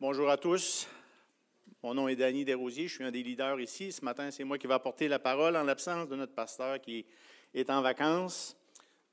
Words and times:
Bonjour 0.00 0.30
à 0.30 0.36
tous. 0.36 0.86
Mon 1.82 1.92
nom 1.92 2.06
est 2.06 2.14
Danny 2.14 2.44
Desrosiers, 2.44 2.86
je 2.86 2.94
suis 2.94 3.04
un 3.04 3.10
des 3.10 3.24
leaders 3.24 3.60
ici. 3.60 3.90
Ce 3.90 4.04
matin, 4.04 4.30
c'est 4.30 4.44
moi 4.44 4.56
qui 4.56 4.68
vais 4.68 4.74
apporter 4.74 5.08
la 5.08 5.18
parole 5.18 5.56
en 5.56 5.64
l'absence 5.64 6.08
de 6.08 6.14
notre 6.14 6.34
pasteur 6.34 6.80
qui 6.80 7.04
est 7.52 7.68
en 7.68 7.82
vacances. 7.82 8.56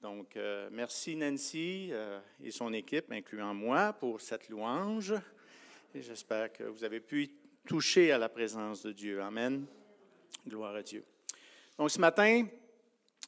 Donc, 0.03 0.37
euh, 0.37 0.69
merci 0.71 1.15
Nancy 1.15 1.89
euh, 1.91 2.19
et 2.39 2.51
son 2.51 2.71
équipe, 2.71 3.11
incluant 3.11 3.55
moi, 3.55 3.93
pour 3.93 4.21
cette 4.21 4.47
louange. 4.47 5.15
J'espère 5.95 6.53
que 6.53 6.65
vous 6.65 6.83
avez 6.83 6.99
pu 6.99 7.31
toucher 7.67 8.11
à 8.11 8.19
la 8.19 8.29
présence 8.29 8.83
de 8.83 8.91
Dieu. 8.91 9.23
Amen. 9.23 9.65
Gloire 10.47 10.75
à 10.75 10.83
Dieu. 10.83 11.03
Donc, 11.79 11.89
ce 11.89 11.99
matin, 11.99 12.45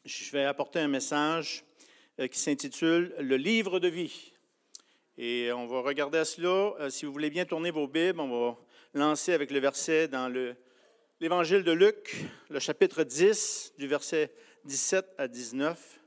je 0.06 0.32
vais 0.32 0.46
apporter 0.46 0.78
un 0.78 0.90
message 0.90 1.66
euh, 2.20 2.28
qui 2.28 2.38
s'intitule 2.38 3.16
Le 3.18 3.36
livre 3.36 3.80
de 3.80 3.88
vie. 3.88 4.32
Et 5.20 5.52
on 5.52 5.66
va 5.66 5.82
regarder 5.82 6.24
cela. 6.26 6.76
Euh, 6.80 6.90
si 6.92 7.08
vous 7.08 7.12
voulez 7.12 7.32
bien 7.32 7.44
tourner 7.44 7.72
vos 7.72 7.88
Bibles, 7.88 8.20
on 8.20 8.30
va 8.30 8.58
lancer 8.94 9.34
avec 9.34 9.50
le 9.50 9.60
verset 9.60 10.08
dans 10.08 10.32
l'Évangile 11.20 11.64
de 11.64 11.72
Luc, 11.72 12.16
le 12.52 12.60
chapitre 12.60 13.04
10, 13.04 13.74
du 13.80 13.88
verset 13.88 14.32
17 14.66 15.16
à 15.18 15.28
19. 15.28 16.00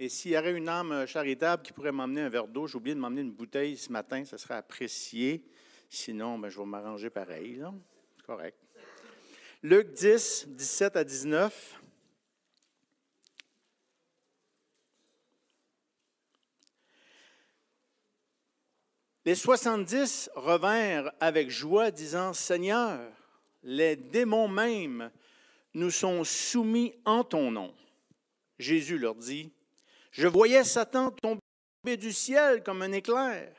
Et 0.00 0.08
s'il 0.08 0.32
y 0.32 0.36
avait 0.36 0.52
une 0.52 0.68
âme 0.68 1.06
charitable 1.06 1.62
qui 1.62 1.72
pourrait 1.72 1.92
m'emmener 1.92 2.22
un 2.22 2.28
verre 2.28 2.48
d'eau, 2.48 2.66
j'ai 2.66 2.74
oublié 2.74 2.96
de 2.96 3.00
m'emmener 3.00 3.20
une 3.20 3.32
bouteille 3.32 3.76
ce 3.76 3.92
matin, 3.92 4.24
ce 4.24 4.36
serait 4.36 4.54
apprécié. 4.54 5.44
Sinon, 5.88 6.36
ben, 6.36 6.48
je 6.48 6.58
vais 6.58 6.66
m'arranger 6.66 7.10
pareil. 7.10 7.62
Correct. 8.26 8.58
Luc 9.62 9.92
10, 9.92 10.48
17 10.48 10.96
à 10.96 11.04
19. 11.04 11.77
Les 19.28 19.34
soixante-dix 19.34 20.30
revinrent 20.36 21.12
avec 21.20 21.50
joie, 21.50 21.90
disant, 21.90 22.32
Seigneur, 22.32 22.98
les 23.62 23.94
démons 23.94 24.48
même 24.48 25.10
nous 25.74 25.90
sont 25.90 26.24
soumis 26.24 26.94
en 27.04 27.24
ton 27.24 27.50
nom. 27.50 27.74
Jésus 28.58 28.96
leur 28.96 29.16
dit, 29.16 29.52
Je 30.12 30.26
voyais 30.26 30.64
Satan 30.64 31.10
tomber 31.10 31.98
du 31.98 32.10
ciel 32.10 32.62
comme 32.62 32.80
un 32.80 32.92
éclair. 32.92 33.52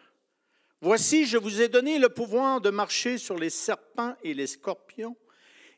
Voici, 0.81 1.27
je 1.27 1.37
vous 1.37 1.61
ai 1.61 1.67
donné 1.67 1.99
le 1.99 2.09
pouvoir 2.09 2.61
de 2.61 2.71
marcher 2.71 3.19
sur 3.19 3.37
les 3.37 3.51
serpents 3.51 4.15
et 4.23 4.33
les 4.33 4.47
scorpions 4.47 5.15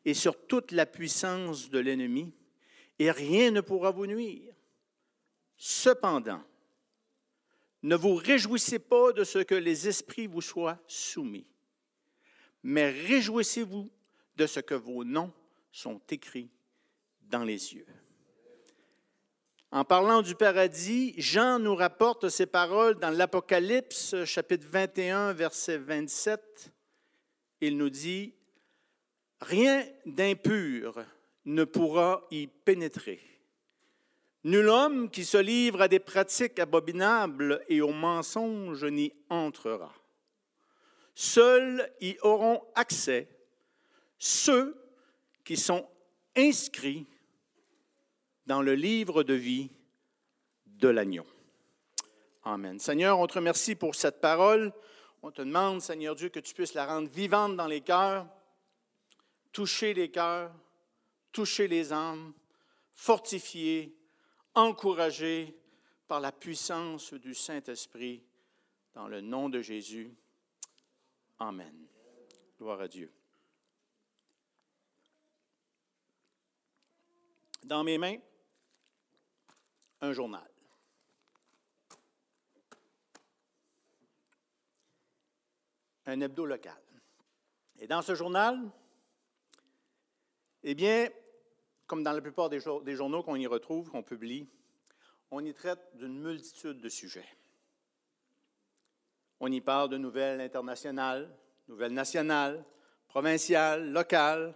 et 0.06 0.14
sur 0.14 0.47
toute 0.47 0.72
la 0.72 0.86
puissance 0.86 1.69
de 1.69 1.80
l'ennemi, 1.80 2.34
et 2.97 3.12
rien 3.12 3.52
ne 3.52 3.59
pourra 3.59 3.92
vous 3.92 4.08
nuire. 4.08 4.53
Cependant, 5.58 6.42
ne 7.84 7.96
vous 7.96 8.16
réjouissez 8.16 8.80
pas 8.80 9.12
de 9.12 9.24
ce 9.24 9.40
que 9.40 9.56
les 9.56 9.88
esprits 9.88 10.28
vous 10.28 10.42
soient 10.42 10.80
soumis, 10.88 11.48
mais 12.64 12.90
réjouissez-vous 12.90 13.90
de 14.36 14.48
ce 14.48 14.60
que 14.60 14.76
vos 14.76 15.04
noms 15.04 15.34
sont 15.72 16.02
écrits 16.09 16.50
dans 17.22 17.44
les 17.44 17.74
yeux. 17.74 17.86
En 19.72 19.86
parlant 19.86 20.22
du 20.22 20.36
paradis, 20.36 21.14
Jean 21.18 21.58
nous 21.58 21.76
rapporte 21.76 22.28
ces 22.28 22.46
paroles 22.46 22.96
dans 22.96 23.09
l'Apocalypse 23.09 24.26
chapitre 24.26 24.68
21, 24.70 25.32
verset 25.32 25.78
27. 25.78 26.74
Il 27.62 27.78
nous 27.78 27.90
dit, 27.90 28.36
Rien 29.40 29.88
d'impur 30.06 31.06
ne 31.46 31.64
pourra 31.64 32.28
y 32.32 32.48
pénétrer 32.48 33.31
Nul 34.44 34.70
homme 34.70 35.09
qui 35.11 35.23
se 35.23 35.38
livre 35.38 35.81
à 35.81 35.88
des 35.88 36.00
pratiques 36.00 36.58
abominables 36.58 37.64
et 37.70 37.81
aux 37.81 37.94
mensonges 37.94 38.86
n'y 38.86 39.14
entrera. 39.30 39.94
Seuls 41.14 41.92
y 42.02 42.17
auront 42.22 42.64
accès 42.73 43.30
ceux 44.17 44.75
qui 45.44 45.58
sont 45.58 45.88
inscrits 46.36 47.06
dans 48.47 48.62
le 48.62 48.73
livre 48.73 49.23
de 49.23 49.34
vie 49.34 49.69
de 50.66 50.88
l'agneau. 50.88 51.25
Amen. 52.44 52.79
Seigneur, 52.79 53.19
on 53.19 53.28
te 53.28 53.35
remercie 53.35 53.75
pour 53.75 53.94
cette 53.94 54.19
parole. 54.19 54.73
On 55.22 55.29
te 55.29 55.44
demande, 55.44 55.81
Seigneur 55.81 56.16
Dieu, 56.16 56.29
que 56.29 56.40
tu 56.40 56.56
puisses 56.56 56.73
la 56.73 56.88
rendre 56.88 57.08
vivante 57.08 57.56
dans 57.56 57.68
les 57.68 57.81
cœurs, 57.81 58.25
toucher 59.52 59.94
les 59.94 60.09
cœurs, 60.09 60.52
toucher 61.31 61.68
les 61.68 61.94
âmes, 61.94 62.34
fortifier, 62.96 63.96
encouragés 64.56 65.57
par 66.07 66.19
la 66.19 66.31
puissance 66.31 67.13
du 67.13 67.34
Saint-Esprit. 67.34 68.23
Dans 68.94 69.07
le 69.07 69.22
nom 69.22 69.47
de 69.47 69.62
Jésus. 69.62 70.13
Amen. 71.39 71.88
Gloire 72.57 72.81
à 72.81 72.88
Dieu. 72.88 73.11
Dans 77.63 77.84
mes 77.84 77.97
mains, 77.97 78.17
un 80.01 80.11
journal. 80.11 80.50
Un 86.06 86.19
hebdo 86.19 86.45
local. 86.45 86.81
Et 87.79 87.88
dans 87.88 88.01
ce 88.01 88.13
journal, 88.13 88.59
eh 90.63 90.75
bien, 90.75 91.09
comme 91.91 92.03
dans 92.03 92.13
la 92.13 92.22
plupart 92.22 92.47
des, 92.50 92.96
journaux 92.96 93.22
qu'on 93.22 93.35
y 93.35 93.47
retrouve, 93.47 93.90
qu'on 93.90 94.02
publie, 94.02 94.47
on 95.29 95.44
y 95.44 95.53
traite 95.53 95.81
d'une 95.96 96.22
multitude 96.22 96.79
de 96.79 96.88
sujets. 96.88 97.28
On 99.41 99.52
y 99.52 99.59
parle 99.59 99.90
de 99.90 99.97
nouvelles 99.97 100.40
internationales, 100.40 101.29
nouvelles 101.68 101.91
nationales, 101.91 102.63
provinciales, 103.09 103.91
locales. 103.91 104.56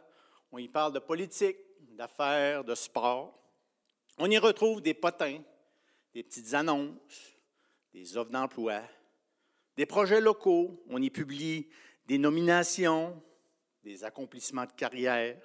On 0.54 0.60
y 0.60 0.70
parle 0.70 0.94
de 0.94 1.00
politique, 1.00 1.58
d'affaires, 1.98 2.64
de 2.64 2.74
sport. 2.74 3.38
On 4.18 4.32
y 4.32 4.38
retrouve 4.38 4.82
des 4.82 4.94
potins, 4.94 5.42
des 6.14 6.24
petites 6.24 6.54
annonces, 6.54 7.36
des 7.94 8.16
offres 8.16 8.32
d'emploi, 8.32 8.82
des 9.76 9.86
projets 9.86 10.22
locaux. 10.22 10.82
On 10.88 11.02
y 11.02 11.10
publie 11.10 11.68
des 12.06 12.18
nominations, 12.18 13.22
des 13.84 14.06
accomplissements 14.06 14.66
de 14.66 14.72
carrière, 14.72 15.38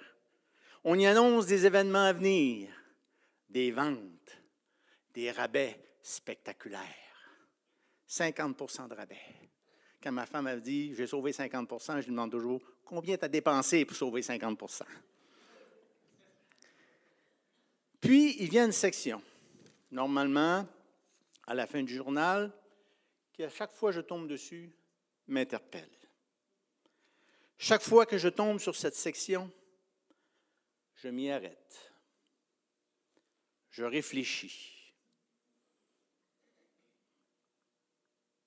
on 0.83 0.97
y 0.97 1.05
annonce 1.05 1.45
des 1.45 1.65
événements 1.65 2.05
à 2.05 2.13
venir, 2.13 2.69
des 3.49 3.71
ventes, 3.71 4.41
des 5.13 5.31
rabais 5.31 5.79
spectaculaires. 6.01 6.81
50% 8.09 8.89
de 8.89 8.93
rabais. 8.93 9.17
Quand 10.01 10.11
ma 10.11 10.25
femme 10.25 10.47
a 10.47 10.55
dit 10.57 10.93
j'ai 10.95 11.07
sauvé 11.07 11.31
50% 11.31 12.01
je 12.01 12.05
lui 12.05 12.11
demande 12.11 12.31
toujours 12.31 12.61
combien 12.83 13.17
tu 13.17 13.25
as 13.25 13.29
dépensé 13.29 13.85
pour 13.85 13.95
sauver 13.95 14.21
50% 14.21 14.81
Puis, 18.01 18.35
il 18.39 18.49
vient 18.49 18.65
une 18.65 18.71
section, 18.71 19.21
normalement, 19.91 20.67
à 21.45 21.53
la 21.53 21.67
fin 21.67 21.83
du 21.83 21.93
journal, 21.93 22.51
qui, 23.31 23.43
à 23.43 23.49
chaque 23.49 23.71
fois 23.71 23.91
que 23.91 23.97
je 23.97 24.01
tombe 24.01 24.27
dessus, 24.27 24.75
m'interpelle. 25.27 25.89
Chaque 27.59 27.83
fois 27.83 28.07
que 28.07 28.17
je 28.17 28.27
tombe 28.27 28.59
sur 28.59 28.75
cette 28.75 28.95
section, 28.95 29.51
je 31.01 31.07
m'y 31.07 31.31
arrête. 31.31 31.93
Je 33.71 33.83
réfléchis. 33.83 34.93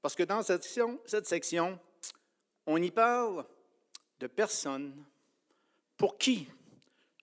Parce 0.00 0.14
que 0.14 0.22
dans 0.22 0.42
cette 0.42 1.26
section, 1.26 1.80
on 2.66 2.80
y 2.80 2.90
parle 2.90 3.44
de 4.20 4.26
personnes 4.26 5.04
pour 5.96 6.18
qui 6.18 6.46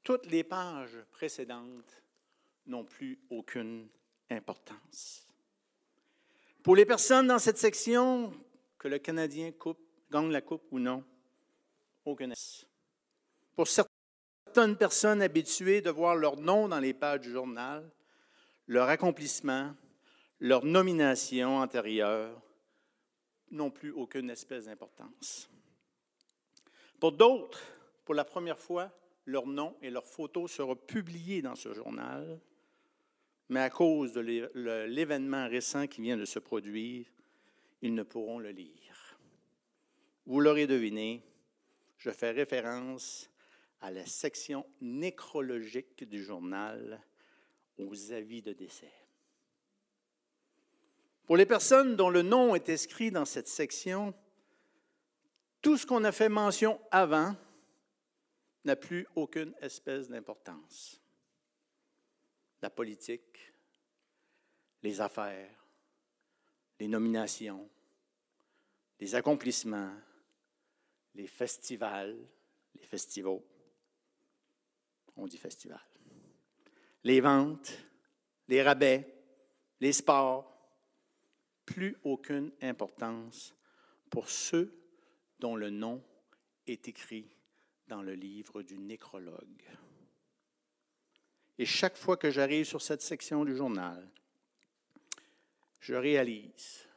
toutes 0.04 0.26
les 0.26 0.44
pages 0.44 0.98
précédentes 1.12 2.04
n'ont 2.66 2.84
plus 2.84 3.20
aucune 3.30 3.88
importance. 4.30 5.28
Pour 6.64 6.76
les 6.76 6.86
personnes 6.86 7.28
dans 7.28 7.40
cette 7.40 7.58
section, 7.58 8.34
que 8.78 8.88
le 8.88 9.00
Canadien 9.00 9.52
coupe, 9.52 9.80
gagne 10.12 10.32
la 10.32 10.42
coupe 10.42 10.66
ou 10.72 10.80
non, 10.80 11.04
aucune. 12.04 12.34
Pour 13.56 13.68
certains, 13.68 13.91
certaines 14.54 14.76
personnes 14.76 15.22
habituées 15.22 15.80
de 15.80 15.90
voir 15.90 16.14
leur 16.18 16.36
nom 16.36 16.68
dans 16.68 16.82
les 16.82 16.94
pages 16.94 17.22
du 17.22 17.32
journal, 17.32 17.90
leur 18.68 18.90
accomplissement, 18.90 19.74
leur 20.42 20.66
nomination 20.66 21.60
antérieure 21.60 22.42
n'ont 23.50 23.72
plus 23.72 23.92
aucune 23.92 24.30
espèce 24.30 24.66
d'importance. 24.66 25.50
Pour 27.00 27.14
d'autres, 27.14 27.62
pour 28.04 28.14
la 28.14 28.26
première 28.26 28.60
fois, 28.60 28.92
leur 29.26 29.48
nom 29.48 29.78
et 29.82 29.90
leur 29.90 30.06
photo 30.06 30.50
seront 30.50 30.76
publiés 30.76 31.42
dans 31.42 31.56
ce 31.56 31.74
journal, 31.74 32.38
mais 33.48 33.62
à 33.62 33.70
cause 33.70 34.12
de 34.12 34.20
l'événement 34.90 35.48
récent 35.48 35.88
qui 35.88 36.02
vient 36.02 36.18
de 36.18 36.26
se 36.26 36.40
produire, 36.40 37.06
ils 37.82 37.96
ne 37.96 38.04
pourront 38.04 38.40
le 38.40 38.50
lire. 38.50 39.18
Vous 40.26 40.42
l'aurez 40.42 40.68
deviné, 40.68 41.24
je 41.98 42.10
fais 42.10 42.32
référence 42.32 43.31
à 43.82 43.92
la 43.92 44.06
section 44.06 44.66
nécrologique 44.80 46.04
du 46.08 46.24
journal 46.24 47.02
aux 47.78 48.12
avis 48.12 48.42
de 48.42 48.54
décès. 48.54 48.94
Pour 51.26 51.38
les 51.38 51.46
personnes 51.46 51.96
dont 51.96 52.10
le 52.10 52.22
nom 52.22 52.56
est 52.56 52.70
inscrit 52.70 53.12
dans 53.12 53.26
cette 53.26 53.48
section, 53.48 54.14
Tout 55.62 55.78
ce 55.78 55.86
qu'on 55.86 56.04
a 56.04 56.12
fait 56.12 56.30
mention 56.30 56.82
avant 56.90 57.36
n'a 58.66 58.76
plus 58.76 59.08
aucune 59.16 59.54
espèce 59.62 60.10
d'importance. 60.10 61.00
La 62.62 62.70
politique, 62.70 63.54
les 64.82 65.00
affaires, 65.00 65.64
les 66.80 66.88
nominations, 66.88 67.70
les 69.00 69.14
accomplissements, 69.14 69.94
les 71.14 71.28
festivals, 71.28 72.18
les 72.74 72.84
festivals, 72.84 73.42
on 75.22 75.28
dit 75.28 75.38
festival, 75.38 75.82
les 77.04 77.22
ventes, 77.22 77.72
les 78.48 78.64
rabais, 78.64 79.08
les 79.80 79.94
sports, 79.94 80.52
plus 81.66 81.96
aucune 82.04 82.52
importance 82.62 83.56
pour 84.10 84.30
ceux 84.30 84.76
dont 85.40 85.56
le 85.56 85.70
nom 85.70 86.04
est 86.68 86.88
écrit 86.88 87.30
dans 87.88 88.02
le 88.02 88.14
livre 88.14 88.64
du 88.64 88.78
nécrologue. 88.78 89.64
Et 91.58 91.66
chaque 91.66 91.98
fois 91.98 92.18
que 92.18 92.32
j'arrive 92.32 92.66
sur 92.66 92.82
cette 92.82 93.02
section 93.02 93.46
du 93.46 93.56
journal, 93.56 94.10
je 95.80 95.94
réalise 95.94 96.88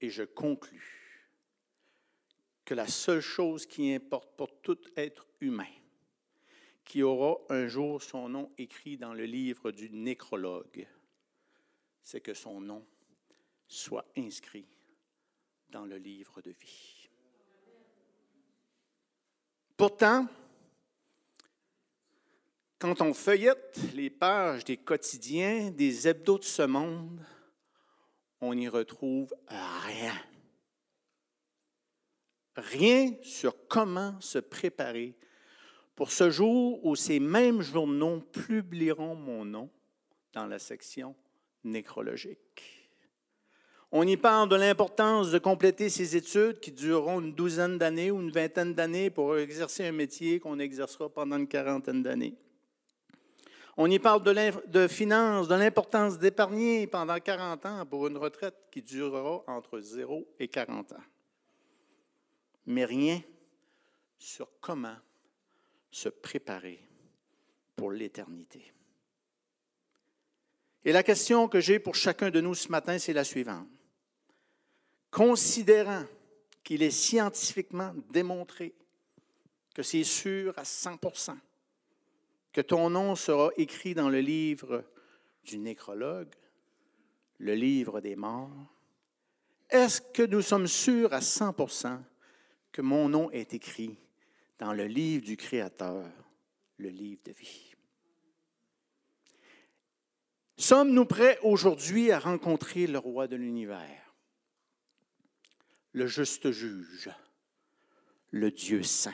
et 0.00 0.10
je 0.10 0.24
conclus 0.24 1.30
que 2.64 2.74
la 2.74 2.86
seule 2.86 3.20
chose 3.20 3.66
qui 3.66 3.94
importe 3.94 4.36
pour 4.36 4.60
tout 4.60 4.80
être 4.96 5.26
humain, 5.40 5.72
qui 6.84 7.02
aura 7.02 7.38
un 7.48 7.66
jour 7.66 8.02
son 8.02 8.28
nom 8.28 8.52
écrit 8.58 8.96
dans 8.96 9.14
le 9.14 9.24
livre 9.24 9.70
du 9.70 9.90
nécrologue, 9.90 10.86
c'est 12.02 12.20
que 12.20 12.34
son 12.34 12.60
nom 12.60 12.86
soit 13.66 14.06
inscrit 14.16 14.66
dans 15.70 15.86
le 15.86 15.96
livre 15.96 16.40
de 16.42 16.50
vie. 16.50 17.08
Pourtant, 19.76 20.28
quand 22.78 23.00
on 23.00 23.14
feuillette 23.14 23.80
les 23.94 24.10
pages 24.10 24.64
des 24.64 24.76
quotidiens, 24.76 25.70
des 25.70 26.06
hebdos 26.06 26.38
de 26.38 26.44
ce 26.44 26.62
monde, 26.62 27.24
on 28.40 28.54
n'y 28.54 28.68
retrouve 28.68 29.34
rien. 29.48 30.14
Rien 32.56 33.14
sur 33.22 33.66
comment 33.66 34.20
se 34.20 34.38
préparer 34.38 35.16
pour 35.94 36.10
ce 36.10 36.30
jour 36.30 36.84
où 36.84 36.96
ces 36.96 37.20
mêmes 37.20 37.62
journaux 37.62 38.20
publieront 38.20 39.14
mon 39.14 39.44
nom 39.44 39.70
dans 40.32 40.46
la 40.46 40.58
section 40.58 41.14
nécrologique. 41.62 42.84
On 43.92 44.04
y 44.06 44.16
parle 44.16 44.48
de 44.48 44.56
l'importance 44.56 45.30
de 45.30 45.38
compléter 45.38 45.88
ces 45.88 46.16
études 46.16 46.58
qui 46.58 46.72
dureront 46.72 47.20
une 47.20 47.32
douzaine 47.32 47.78
d'années 47.78 48.10
ou 48.10 48.20
une 48.20 48.32
vingtaine 48.32 48.74
d'années 48.74 49.08
pour 49.08 49.38
exercer 49.38 49.86
un 49.86 49.92
métier 49.92 50.40
qu'on 50.40 50.58
exercera 50.58 51.08
pendant 51.08 51.36
une 51.36 51.46
quarantaine 51.46 52.02
d'années. 52.02 52.34
On 53.76 53.88
y 53.88 54.00
parle 54.00 54.24
de, 54.24 54.68
de 54.68 54.88
finances, 54.88 55.46
de 55.46 55.54
l'importance 55.54 56.18
d'épargner 56.18 56.88
pendant 56.88 57.18
40 57.18 57.66
ans 57.66 57.86
pour 57.86 58.08
une 58.08 58.16
retraite 58.16 58.56
qui 58.72 58.82
durera 58.82 59.44
entre 59.46 59.80
0 59.80 60.26
et 60.40 60.48
40 60.48 60.92
ans. 60.92 61.04
Mais 62.66 62.84
rien 62.84 63.20
sur 64.18 64.48
comment 64.60 64.96
se 65.94 66.08
préparer 66.08 66.80
pour 67.76 67.92
l'éternité. 67.92 68.72
Et 70.84 70.90
la 70.90 71.04
question 71.04 71.46
que 71.46 71.60
j'ai 71.60 71.78
pour 71.78 71.94
chacun 71.94 72.30
de 72.30 72.40
nous 72.40 72.56
ce 72.56 72.68
matin, 72.68 72.98
c'est 72.98 73.12
la 73.12 73.22
suivante 73.22 73.68
considérant 75.12 76.02
qu'il 76.64 76.82
est 76.82 76.90
scientifiquement 76.90 77.94
démontré 78.10 78.74
que 79.72 79.84
c'est 79.84 80.02
sûr 80.02 80.58
à 80.58 80.64
100% 80.64 81.36
que 82.52 82.60
ton 82.60 82.90
nom 82.90 83.14
sera 83.14 83.50
écrit 83.56 83.94
dans 83.94 84.08
le 84.08 84.18
livre 84.18 84.84
du 85.44 85.58
nécrologue, 85.58 86.34
le 87.38 87.54
livre 87.54 88.00
des 88.00 88.16
morts, 88.16 88.50
est-ce 89.70 90.00
que 90.00 90.24
nous 90.24 90.42
sommes 90.42 90.66
sûrs 90.66 91.12
à 91.12 91.20
100% 91.20 92.00
que 92.72 92.82
mon 92.82 93.08
nom 93.08 93.30
est 93.30 93.54
écrit 93.54 93.96
dans 94.58 94.72
le 94.72 94.86
livre 94.86 95.24
du 95.24 95.36
Créateur, 95.36 96.10
le 96.78 96.88
livre 96.88 97.20
de 97.24 97.32
vie? 97.32 97.72
Sommes-nous 100.56 101.04
prêts 101.04 101.38
aujourd'hui 101.42 102.10
à 102.10 102.18
rencontrer 102.18 102.86
le 102.86 102.98
roi 102.98 103.26
de 103.26 103.36
l'univers? 103.36 104.04
le 105.94 106.06
juste 106.08 106.50
juge, 106.50 107.08
le 108.30 108.50
Dieu 108.50 108.82
saint? 108.82 109.12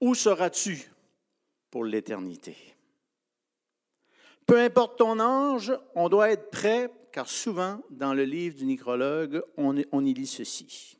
Où 0.00 0.14
seras-tu 0.14 0.90
pour 1.70 1.84
l'éternité? 1.84 2.56
Peu 4.44 4.60
importe 4.60 4.98
ton 4.98 5.20
âge, 5.20 5.72
on 5.94 6.08
doit 6.08 6.30
être 6.30 6.50
prêt, 6.50 6.92
car 7.12 7.28
souvent, 7.28 7.82
dans 7.90 8.12
le 8.12 8.24
livre 8.24 8.56
du 8.56 8.66
nécrologue, 8.66 9.42
on, 9.56 9.82
on 9.92 10.04
y 10.04 10.12
lit 10.14 10.26
ceci. 10.26 10.97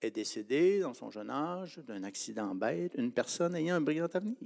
Est 0.00 0.10
décédé 0.10 0.80
dans 0.80 0.94
son 0.94 1.10
jeune 1.10 1.30
âge 1.30 1.78
d'un 1.86 2.04
accident 2.04 2.54
bête 2.54 2.94
une 2.96 3.12
personne 3.12 3.54
ayant 3.54 3.76
un 3.76 3.80
brillant 3.80 4.08
avenir. 4.14 4.36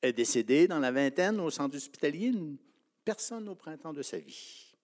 Est 0.00 0.12
décédé 0.12 0.68
dans 0.68 0.78
la 0.78 0.92
vingtaine 0.92 1.40
au 1.40 1.50
centre 1.50 1.76
hospitalier 1.76 2.28
une 2.28 2.56
personne 3.04 3.48
au 3.48 3.54
printemps 3.54 3.92
de 3.92 4.02
sa 4.02 4.18
vie 4.18 4.74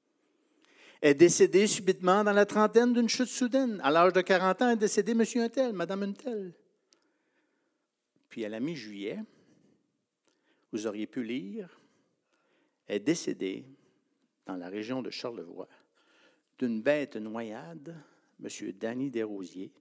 est 1.03 1.15
décédé 1.15 1.67
subitement 1.67 2.25
dans 2.25 2.33
la 2.33 2.47
trentaine 2.47 2.93
d'une 2.93 3.09
chute 3.09 3.29
soudaine. 3.29 3.81
À 3.83 3.91
l'âge 3.91 4.13
de 4.13 4.21
40 4.21 4.63
ans, 4.63 4.71
est 4.71 4.77
décédé 4.77 5.15
monsieur 5.15 5.43
un 5.43 5.49
tel, 5.49 5.73
madame 5.73 6.03
un 6.03 6.13
tel. 6.13 6.53
Puis 8.29 8.45
à 8.45 8.49
la 8.49 8.61
mi-juillet, 8.61 9.19
vous 10.73 10.87
auriez 10.87 11.07
pu 11.07 11.25
lire, 11.25 11.81
est 12.87 13.01
décédé 13.01 13.65
dans 14.47 14.57
la 14.57 14.69
région 14.69 15.03
de 15.03 15.11
Charlevoix 15.11 15.69
d'une 16.59 16.83
bête 16.83 17.17
noyade, 17.17 17.97
monsieur 18.41 18.73
Danny 18.73 19.11
Desrosiers, 19.11 19.73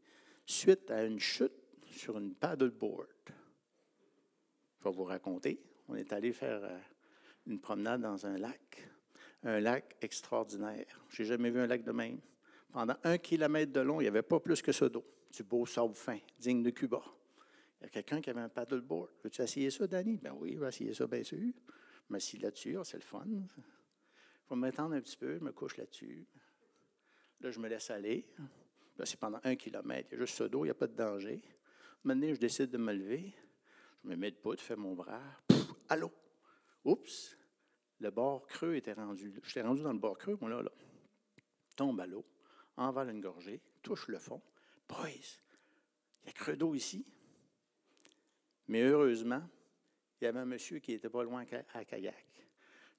suite 0.45 0.91
à 0.91 1.03
une 1.03 1.19
chute 1.19 1.53
sur 1.85 2.17
une 2.17 2.33
paddleboard. 2.33 3.07
Je 4.79 4.83
vais 4.83 4.91
vous 4.91 5.03
raconter. 5.03 5.59
On 5.87 5.95
est 5.95 6.13
allé 6.13 6.31
faire 6.31 6.63
euh, 6.63 6.79
une 7.47 7.59
promenade 7.59 8.01
dans 8.01 8.25
un 8.25 8.37
lac 8.37 8.89
un 9.43 9.59
lac 9.59 9.95
extraordinaire. 10.01 11.01
Je 11.09 11.21
n'ai 11.21 11.29
jamais 11.29 11.49
vu 11.49 11.59
un 11.59 11.67
lac 11.67 11.83
de 11.83 11.91
même. 11.91 12.19
Pendant 12.71 12.95
un 13.03 13.17
kilomètre 13.17 13.71
de 13.71 13.79
long, 13.79 13.99
il 13.99 14.03
n'y 14.03 14.09
avait 14.09 14.21
pas 14.21 14.39
plus 14.39 14.61
que 14.61 14.71
ce 14.71 14.85
d'eau. 14.85 15.05
Du 15.31 15.43
beau 15.43 15.65
sable 15.65 15.95
fin, 15.95 16.17
digne 16.39 16.63
de 16.63 16.69
Cuba. 16.71 17.01
Il 17.79 17.83
y 17.83 17.87
a 17.87 17.89
quelqu'un 17.89 18.21
qui 18.21 18.29
avait 18.29 18.41
un 18.41 18.49
paddleboard. 18.49 19.09
Veux-tu 19.23 19.41
essayer 19.41 19.69
ça, 19.69 19.87
Danny? 19.87 20.17
Ben 20.17 20.33
oui, 20.37 20.53
je 20.53 20.59
vais 20.59 20.67
essayer 20.67 20.93
ça, 20.93 21.07
bien 21.07 21.23
sûr. 21.23 21.39
Je 21.39 22.13
m'assieds 22.13 22.39
là-dessus, 22.39 22.77
ah, 22.77 22.83
c'est 22.83 22.97
le 22.97 23.03
fun. 23.03 23.23
Il 23.25 23.47
faut 24.47 24.55
m'étendre 24.55 24.95
un 24.95 25.01
petit 25.01 25.17
peu, 25.17 25.37
je 25.37 25.43
me 25.43 25.51
couche 25.51 25.77
là-dessus. 25.77 26.25
Là, 27.41 27.51
je 27.51 27.59
me 27.59 27.67
laisse 27.67 27.89
aller. 27.89 28.25
Là, 28.97 29.05
c'est 29.05 29.19
pendant 29.19 29.39
un 29.43 29.55
kilomètre. 29.55 30.09
Il 30.11 30.15
y 30.15 30.17
a 30.17 30.25
juste 30.25 30.35
ce 30.35 30.43
dos, 30.43 30.65
il 30.65 30.67
n'y 30.67 30.71
a 30.71 30.75
pas 30.75 30.87
de 30.87 30.95
danger. 30.95 31.41
Maintenant, 32.03 32.33
je 32.33 32.39
décide 32.39 32.69
de 32.69 32.77
me 32.77 32.93
lever. 32.93 33.33
Je 34.03 34.09
me 34.09 34.15
mets 34.15 34.31
de 34.31 34.37
je 34.43 34.61
fais 34.61 34.75
mon 34.75 34.93
bras. 34.93 35.21
allô? 35.89 36.11
Oups! 36.83 37.39
le 37.99 38.11
bord 38.11 38.47
creux 38.47 38.75
était 38.75 38.93
rendu. 38.93 39.33
J'étais 39.43 39.61
rendu 39.61 39.81
dans 39.81 39.93
le 39.93 39.99
bord 39.99 40.17
creux, 40.17 40.37
moi, 40.39 40.49
là, 40.49 40.61
là. 40.61 40.71
Tombe 41.75 41.99
à 41.99 42.07
l'eau, 42.07 42.25
envale 42.77 43.09
une 43.09 43.21
gorgée, 43.21 43.61
touche 43.81 44.07
le 44.07 44.19
fond. 44.19 44.41
Boys, 44.87 45.07
il 46.23 46.27
y 46.27 46.29
a 46.29 46.33
creux 46.33 46.55
d'eau 46.55 46.73
ici. 46.73 47.05
Mais 48.67 48.83
heureusement, 48.83 49.41
il 50.19 50.25
y 50.25 50.27
avait 50.27 50.39
un 50.39 50.45
monsieur 50.45 50.79
qui 50.79 50.91
n'était 50.91 51.09
pas 51.09 51.23
loin 51.23 51.45
à 51.73 51.85
kayak. 51.85 52.25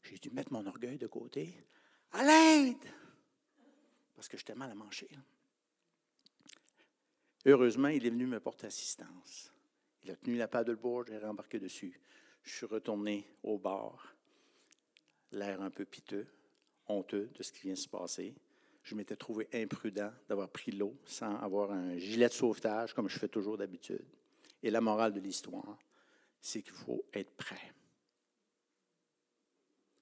J'ai 0.02 0.16
dû 0.16 0.30
mettre 0.30 0.52
mon 0.52 0.66
orgueil 0.66 0.99
de 0.99 1.06
côté. 1.06 1.54
À 2.12 2.25
l'aide! 2.25 3.00
Parce 4.20 4.28
que 4.28 4.36
j'étais 4.36 4.54
mal 4.54 4.70
à 4.70 4.74
manger. 4.74 5.08
Heureusement, 7.46 7.88
il 7.88 8.04
est 8.04 8.10
venu 8.10 8.26
me 8.26 8.38
porter 8.38 8.66
assistance. 8.66 9.50
Il 10.02 10.10
a 10.10 10.16
tenu 10.16 10.36
la 10.36 10.46
paddleboard, 10.46 11.08
j'ai 11.08 11.16
rembarqué 11.16 11.58
dessus. 11.58 11.98
Je 12.42 12.54
suis 12.54 12.66
retourné 12.66 13.26
au 13.42 13.58
bord 13.58 14.06
l'air 15.32 15.62
un 15.62 15.70
peu 15.70 15.86
piteux, 15.86 16.26
honteux 16.86 17.30
de 17.34 17.42
ce 17.42 17.50
qui 17.50 17.62
vient 17.62 17.72
de 17.72 17.78
se 17.78 17.88
passer. 17.88 18.34
Je 18.82 18.94
m'étais 18.94 19.16
trouvé 19.16 19.48
imprudent 19.54 20.12
d'avoir 20.28 20.50
pris 20.50 20.72
l'eau 20.72 20.94
sans 21.06 21.36
avoir 21.36 21.70
un 21.70 21.96
gilet 21.96 22.28
de 22.28 22.34
sauvetage 22.34 22.92
comme 22.92 23.08
je 23.08 23.18
fais 23.18 23.28
toujours 23.28 23.56
d'habitude. 23.56 24.04
Et 24.62 24.70
la 24.70 24.82
morale 24.82 25.14
de 25.14 25.20
l'histoire, 25.20 25.78
c'est 26.42 26.60
qu'il 26.60 26.74
faut 26.74 27.06
être 27.14 27.32
prêt. 27.36 27.72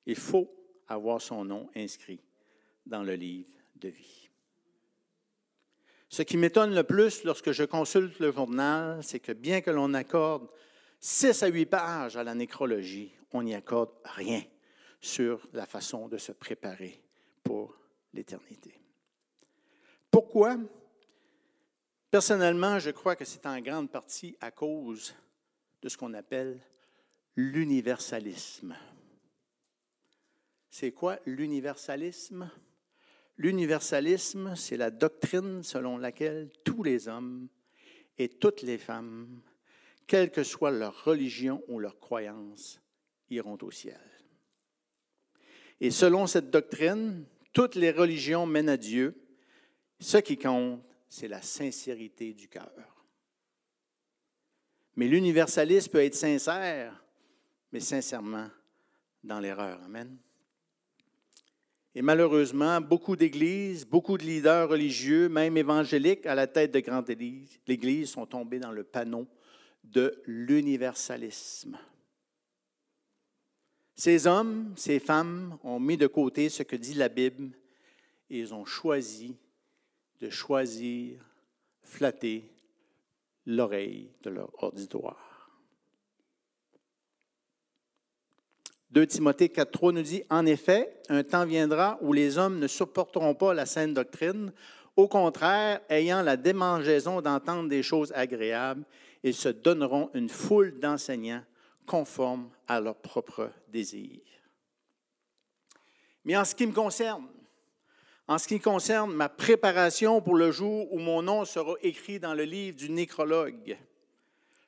Il 0.07 0.17
faut 0.17 0.53
avoir 0.89 1.23
son 1.23 1.45
nom 1.45 1.71
inscrit 1.77 2.21
dans 2.85 3.05
le 3.05 3.15
livre 3.15 3.55
de 3.79 3.89
vie. 3.89 4.31
Ce 6.09 6.23
qui 6.23 6.37
m'étonne 6.37 6.75
le 6.75 6.85
plus 6.85 7.25
lorsque 7.25 7.53
je 7.53 7.65
consulte 7.65 8.19
le 8.19 8.33
journal, 8.33 9.03
c'est 9.05 9.21
que 9.21 9.33
bien 9.33 9.61
que 9.61 9.71
l'on 9.71 9.93
accorde 9.95 10.49
six 11.01 11.43
à 11.43 11.49
huit 11.49 11.67
pages 11.67 12.17
à 12.17 12.25
la 12.25 12.35
nécrologie, 12.35 13.13
on 13.33 13.43
n'y 13.43 13.55
accorde 13.55 13.91
rien 14.05 14.43
sur 15.01 15.47
la 15.53 15.67
façon 15.67 16.09
de 16.09 16.17
se 16.17 16.33
préparer 16.33 17.03
pour 17.45 17.77
l'éternité. 18.13 18.75
Pourquoi? 20.11 20.57
Personnellement, 22.11 22.79
je 22.79 22.91
crois 22.91 23.17
que 23.17 23.27
c'est 23.27 23.45
en 23.45 23.61
grande 23.61 23.91
partie 23.91 24.37
à 24.41 24.51
cause 24.51 25.15
de 25.83 25.89
ce 25.89 25.97
qu'on 25.97 26.15
appelle 26.15 26.59
l'universalisme. 27.37 28.75
C'est 30.71 30.93
quoi 30.93 31.19
l'universalisme? 31.27 32.51
L'universalisme, 33.39 34.57
c'est 34.57 34.77
la 34.77 34.91
doctrine 34.91 35.63
selon 35.63 35.97
laquelle 35.97 36.51
tous 36.65 36.83
les 36.83 37.07
hommes 37.07 37.49
et 38.19 38.29
toutes 38.29 38.63
les 38.63 38.79
femmes, 38.79 39.41
quelle 40.09 40.33
que 40.33 40.43
soit 40.43 40.73
leur 40.73 41.05
religion 41.05 41.63
ou 41.69 41.79
leur 41.79 42.01
croyance, 42.01 42.81
iront 43.31 43.59
au 43.63 43.71
ciel. 43.71 44.01
Et 45.81 45.93
selon 45.93 46.27
cette 46.27 46.51
doctrine, 46.51 47.25
toutes 47.53 47.77
les 47.77 47.93
religions 47.93 48.45
mènent 48.45 48.69
à 48.69 48.77
Dieu. 48.77 49.15
Ce 50.01 50.19
qui 50.19 50.37
compte, 50.37 50.83
c'est 51.09 51.29
la 51.29 51.41
sincérité 51.41 52.35
du 52.35 52.49
cœur. 52.49 53.05
Mais 54.97 55.07
l'universalisme 55.07 55.93
peut 55.93 56.03
être 56.03 56.17
sincère, 56.17 57.05
mais 57.71 57.79
sincèrement 57.79 58.49
dans 59.23 59.39
l'erreur. 59.39 59.81
Amen. 59.85 60.19
Et 61.99 62.03
malheureusement, 62.03 62.81
beaucoup 62.81 63.17
d'églises, 63.17 63.85
beaucoup 63.85 64.17
de 64.19 64.23
leaders 64.23 64.69
religieux, 64.69 65.29
même 65.29 65.57
évangéliques, 65.57 66.27
à 66.27 66.37
la 66.37 66.47
tête 66.47 66.71
de 66.71 66.79
grandes 66.79 67.11
églises, 67.11 68.11
sont 68.11 68.25
tombés 68.25 68.61
dans 68.61 68.71
le 68.71 68.85
panneau 68.85 69.27
de 69.83 70.23
l'universalisme. 70.25 71.77
Ces 73.97 74.29
hommes, 74.29 74.73
ces 74.77 75.01
femmes 75.01 75.59
ont 75.65 75.81
mis 75.81 75.97
de 75.97 76.07
côté 76.07 76.51
ce 76.51 76.63
que 76.63 76.77
dit 76.77 76.95
la 76.95 77.09
Bible 77.09 77.51
et 78.31 78.39
ils 78.39 78.55
ont 78.55 78.65
choisi 78.65 79.35
de 80.21 80.31
choisir, 80.31 81.19
flatter 81.83 82.49
l'oreille 83.45 84.13
de 84.23 84.31
leur 84.31 84.63
auditoire. 84.63 85.28
2 88.91 89.07
Timothée 89.07 89.49
4.3 89.49 89.93
nous 89.93 90.03
dit, 90.03 90.23
En 90.31 90.47
effet, 90.47 91.01
un 91.09 91.23
temps 91.23 91.45
viendra 91.45 91.99
où 92.01 92.13
les 92.13 92.39
hommes 92.39 92.59
ne 92.59 92.67
supporteront 92.67 93.35
pas 93.35 93.53
la 93.53 93.67
saine 93.67 93.93
doctrine, 93.93 94.53
au 94.97 95.09
contraire, 95.09 95.81
ayant 95.91 96.23
la 96.23 96.37
démangeaison 96.37 97.21
d'entendre 97.21 97.69
des 97.69 97.83
choses 97.83 98.13
agréables, 98.15 98.85
ils 99.23 99.35
se 99.35 99.49
donneront 99.49 100.11
une 100.15 100.29
foule 100.29 100.79
d'enseignants 100.81 101.45
conformes 101.87 102.51
à 102.67 102.81
leurs 102.81 102.97
propres 102.97 103.51
désirs. 103.69 104.21
Mais 106.25 106.37
en 106.37 106.45
ce 106.45 106.55
qui 106.55 106.67
me 106.67 106.73
concerne, 106.73 107.27
en 108.27 108.39
ce 108.39 108.49
qui 108.49 108.59
concerne 108.59 109.13
ma 109.13 109.29
préparation 109.29 110.21
pour 110.21 110.35
le 110.35 110.51
jour 110.51 110.93
où 110.93 110.99
mon 110.99 111.23
nom 111.23 111.45
sera 111.45 111.75
écrit 111.83 112.19
dans 112.19 112.35
le 112.35 112.45
livre 112.45 112.77
du 112.77 112.91
nécrologue, 112.91 113.79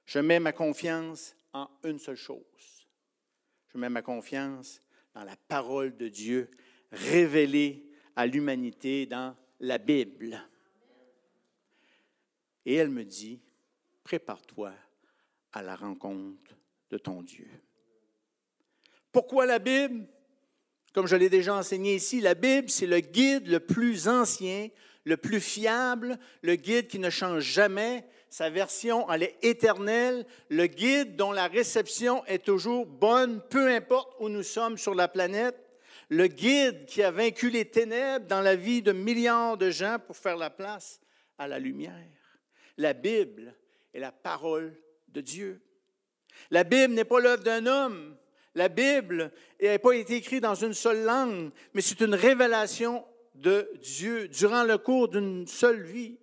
je 0.05 0.19
mets 0.19 0.41
ma 0.41 0.53
confiance 0.53 1.35
en 1.53 1.69
une 1.85 1.99
seule 1.99 2.17
chose 2.17 2.70
je 3.73 3.79
mets 3.79 3.89
ma 3.89 4.03
confiance 4.03 4.81
dans 5.15 5.25
la 5.25 5.37
parole 5.49 5.97
de 5.97 6.09
Dieu 6.09 6.49
révélée 6.93 7.87
à 8.17 8.27
l'humanité 8.27 9.07
dans 9.07 9.37
la 9.61 9.79
Bible. 9.79 10.41
Et 12.67 12.75
elle 12.75 12.91
me 12.91 13.05
dit, 13.05 13.41
prépare-toi 14.05 14.73
à 15.53 15.63
la 15.63 15.77
rencontre 15.77 16.57
de 16.91 16.99
ton 16.99 17.23
Dieu. 17.23 17.49
Pourquoi 19.13 19.47
la 19.47 19.59
Bible? 19.59 20.07
Comme 20.93 21.07
je 21.07 21.17
l'ai 21.17 21.29
déjà 21.29 21.55
enseigné 21.55 21.95
ici, 21.95 22.21
la 22.21 22.35
Bible, 22.35 22.69
c'est 22.69 22.87
le 22.87 23.01
guide 23.01 23.47
le 23.47 23.61
plus 23.61 24.09
ancien, 24.09 24.69
le 25.05 25.17
plus 25.17 25.41
fiable, 25.41 26.19
le 26.43 26.57
guide 26.57 26.89
qui 26.89 26.99
ne 26.99 27.11
change 27.11 27.45
jamais, 27.45 28.05
sa 28.31 28.49
version, 28.49 29.11
elle 29.11 29.25
est 29.25 29.37
éternelle, 29.43 30.25
le 30.49 30.67
guide 30.69 31.17
dont 31.17 31.33
la 31.33 31.49
réception 31.49 32.25
est 32.27 32.45
toujours 32.45 32.87
bonne, 32.87 33.43
peu 33.51 33.69
importe 33.69 34.15
où 34.21 34.29
nous 34.29 34.45
sommes 34.45 34.79
sur 34.79 34.95
la 34.95 35.09
planète, 35.09 35.57
le 36.09 36.29
guide 36.29 36.87
qui 36.87 37.03
a 37.03 37.11
vaincu 37.11 37.51
les 37.51 37.65
ténèbres 37.65 38.27
dans 38.27 38.41
la 38.41 38.55
vie 38.55 38.83
de 38.83 38.93
milliards 38.93 39.57
de 39.57 39.71
gens 39.71 39.99
pour 40.07 40.17
faire 40.17 40.37
la 40.37 40.49
place 40.49 41.01
à 41.39 41.49
la 41.49 41.59
lumière. 41.59 41.93
La 42.77 42.93
Bible 42.93 43.53
est 43.93 43.99
la 44.01 44.13
parole 44.13 44.77
de 45.09 45.21
Dieu. 45.21 45.61
La 46.53 46.63
Bible 46.63 46.95
n'est 46.95 47.05
pas 47.05 47.19
l'œuvre 47.19 47.43
d'un 47.43 47.67
homme. 47.67 48.17
La 48.55 48.69
Bible 48.69 49.33
n'a 49.61 49.79
pas 49.81 49.93
été 49.93 50.15
écrite 50.15 50.43
dans 50.45 50.55
une 50.55 50.73
seule 50.73 51.03
langue, 51.03 51.51
mais 51.75 51.83
c'est 51.83 52.01
une 52.01 52.15
révélation 52.15 53.05
de 53.35 53.69
Dieu 53.83 54.29
durant 54.29 54.63
le 54.63 54.79
cours 54.79 55.09
d'une 55.09 55.49
seule 55.49 55.83
vie. 55.83 56.20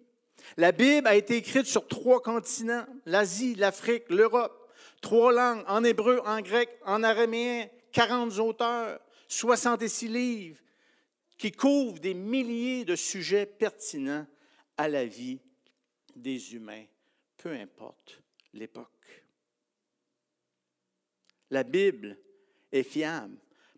La 0.55 0.71
Bible 0.71 1.07
a 1.07 1.15
été 1.15 1.35
écrite 1.35 1.65
sur 1.65 1.87
trois 1.87 2.21
continents, 2.21 2.85
l'Asie, 3.05 3.55
l'Afrique, 3.55 4.09
l'Europe. 4.09 4.53
Trois 5.01 5.31
langues, 5.31 5.63
en 5.67 5.83
hébreu, 5.83 6.21
en 6.25 6.41
grec, 6.41 6.69
en 6.85 7.03
araméen, 7.03 7.67
40 7.91 8.39
auteurs, 8.39 8.99
66 9.27 10.07
livres, 10.07 10.61
qui 11.37 11.51
couvrent 11.51 11.99
des 11.99 12.13
milliers 12.13 12.85
de 12.85 12.95
sujets 12.95 13.45
pertinents 13.45 14.25
à 14.75 14.87
la 14.87 15.05
vie 15.05 15.39
des 16.15 16.55
humains, 16.55 16.85
peu 17.37 17.51
importe 17.51 18.21
l'époque. 18.53 18.87
La 21.51 21.63
Bible 21.63 22.17
est 22.71 22.83
fiable 22.83 23.37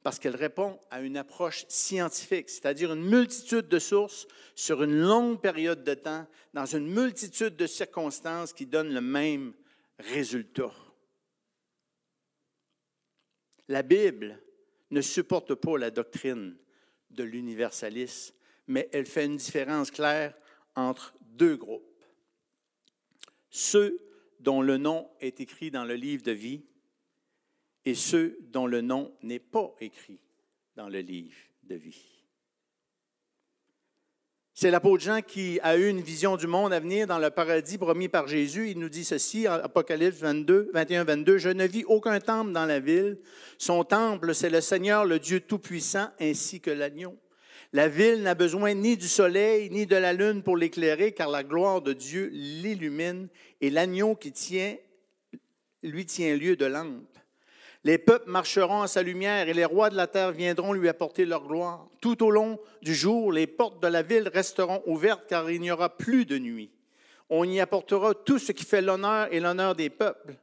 parce 0.09 0.17
qu'elle 0.17 0.35
répond 0.35 0.79
à 0.89 1.01
une 1.01 1.17
approche 1.17 1.65
scientifique, 1.67 2.49
c'est-à-dire 2.49 2.91
une 2.91 3.07
multitude 3.07 3.67
de 3.67 3.77
sources 3.77 4.25
sur 4.55 4.81
une 4.81 4.99
longue 4.99 5.39
période 5.39 5.83
de 5.83 5.93
temps, 5.93 6.25
dans 6.51 6.65
une 6.65 6.91
multitude 6.91 7.55
de 7.55 7.67
circonstances 7.67 8.51
qui 8.51 8.65
donnent 8.65 8.91
le 8.91 9.01
même 9.01 9.53
résultat. 9.99 10.73
La 13.67 13.83
Bible 13.83 14.41
ne 14.89 14.99
supporte 15.01 15.53
pas 15.53 15.77
la 15.77 15.91
doctrine 15.91 16.57
de 17.11 17.23
l'universalisme, 17.23 18.33
mais 18.65 18.89
elle 18.91 19.05
fait 19.05 19.25
une 19.25 19.37
différence 19.37 19.91
claire 19.91 20.33
entre 20.73 21.13
deux 21.21 21.55
groupes. 21.55 22.03
Ceux 23.51 24.01
dont 24.39 24.63
le 24.63 24.77
nom 24.77 25.07
est 25.19 25.39
écrit 25.39 25.69
dans 25.69 25.85
le 25.85 25.93
livre 25.93 26.23
de 26.23 26.31
vie 26.31 26.63
et 27.86 27.95
ceux 27.95 28.38
dont 28.51 28.67
le 28.67 28.81
nom 28.81 29.12
n'est 29.24 29.39
pas 29.39 29.74
écrit 29.81 30.19
dans 30.75 30.89
le 30.89 31.00
livre 31.00 31.36
de 31.63 31.75
vie. 31.75 32.19
C'est 34.62 34.71
l'apôtre 34.71 35.01
Jean 35.01 35.21
qui 35.21 35.57
a 35.63 35.77
eu 35.77 35.88
une 35.88 36.01
vision 36.01 36.36
du 36.36 36.45
monde 36.45 36.74
à 36.74 36.81
venir 36.81 37.07
dans 37.07 37.17
le 37.17 37.29
paradis 37.29 37.77
promis 37.77 38.09
par 38.09 38.27
Jésus. 38.27 38.71
Il 38.71 38.79
nous 38.79 38.89
dit 38.89 39.05
ceci, 39.05 39.48
Apocalypse 39.48 40.17
22, 40.17 40.71
21, 40.74 41.05
22, 41.05 41.38
Je 41.38 41.48
ne 41.48 41.65
vis 41.65 41.86
aucun 41.86 42.19
temple 42.19 42.51
dans 42.51 42.65
la 42.65 42.81
ville. 42.81 43.19
Son 43.57 43.86
temple, 43.86 44.36
c'est 44.36 44.50
le 44.50 44.59
Seigneur, 44.59 45.05
le 45.05 45.17
Dieu 45.17 45.39
Tout-Puissant, 45.39 46.09
ainsi 46.19 46.59
que 46.59 46.71
l'agneau. 46.71 47.17
La 47.71 47.88
ville 47.88 48.21
n'a 48.21 48.36
besoin 48.36 48.74
ni 48.74 48.98
du 48.98 49.07
soleil 49.07 49.69
ni 49.69 49.86
de 49.86 49.95
la 49.95 50.12
lune 50.12 50.43
pour 50.43 50.57
l'éclairer, 50.57 51.13
car 51.13 51.29
la 51.29 51.45
gloire 51.45 51.81
de 51.81 51.93
Dieu 51.93 52.29
l'illumine, 52.33 53.29
et 53.62 53.69
l'agneau 53.69 54.15
qui 54.15 54.33
tient, 54.33 54.75
lui 55.83 56.05
tient 56.05 56.36
lieu 56.36 56.57
de 56.57 56.65
lampe. 56.65 57.08
Les 57.86 57.98
peuples 57.98 58.29
marcheront 58.29 58.81
à 58.81 58.88
sa 58.88 59.03
lumière 59.03 59.48
et 59.48 59.53
les 59.53 59.65
rois 59.65 59.89
de 59.89 59.95
la 59.95 60.07
terre 60.07 60.31
viendront 60.31 60.74
lui 60.74 60.89
apporter 60.89 61.25
leur 61.25 61.48
gloire. 61.48 61.88
Tout 62.01 62.24
au 62.24 62.31
long 62.31 62.59
du 62.81 62.93
jour, 62.93 63.31
les 63.31 63.48
portes 63.48 63.81
de 63.81 63.88
la 63.88 64.01
ville 64.01 64.27
resteront 64.27 64.83
ouvertes 64.86 65.25
car 65.29 65.50
il 65.50 65.62
n'y 65.62 65.71
aura 65.71 65.95
plus 65.95 66.25
de 66.25 66.38
nuit. 66.38 66.71
On 67.29 67.45
y 67.45 67.59
apportera 67.59 68.13
tout 68.13 68.39
ce 68.39 68.51
qui 68.51 68.65
fait 68.65 68.81
l'honneur 68.81 69.31
et 69.31 69.39
l'honneur 69.39 69.75
des 69.75 69.89
peuples. 69.89 70.36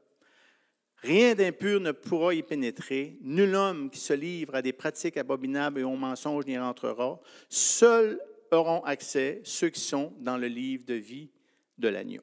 Rien 1.02 1.34
d'impur 1.34 1.78
ne 1.80 1.92
pourra 1.92 2.32
y 2.32 2.42
pénétrer. 2.42 3.18
Nul 3.20 3.54
homme 3.54 3.90
qui 3.90 4.00
se 4.00 4.14
livre 4.14 4.54
à 4.54 4.62
des 4.62 4.72
pratiques 4.72 5.18
abominables 5.18 5.80
et 5.80 5.84
aux 5.84 5.96
mensonges 5.96 6.46
n'y 6.46 6.58
rentrera. 6.58 7.20
Seuls 7.50 8.18
auront 8.50 8.82
accès 8.84 9.42
ceux 9.44 9.68
qui 9.68 9.80
sont 9.80 10.14
dans 10.20 10.38
le 10.38 10.46
livre 10.46 10.84
de 10.86 10.94
vie 10.94 11.30
de 11.76 11.88
l'agneau. 11.88 12.22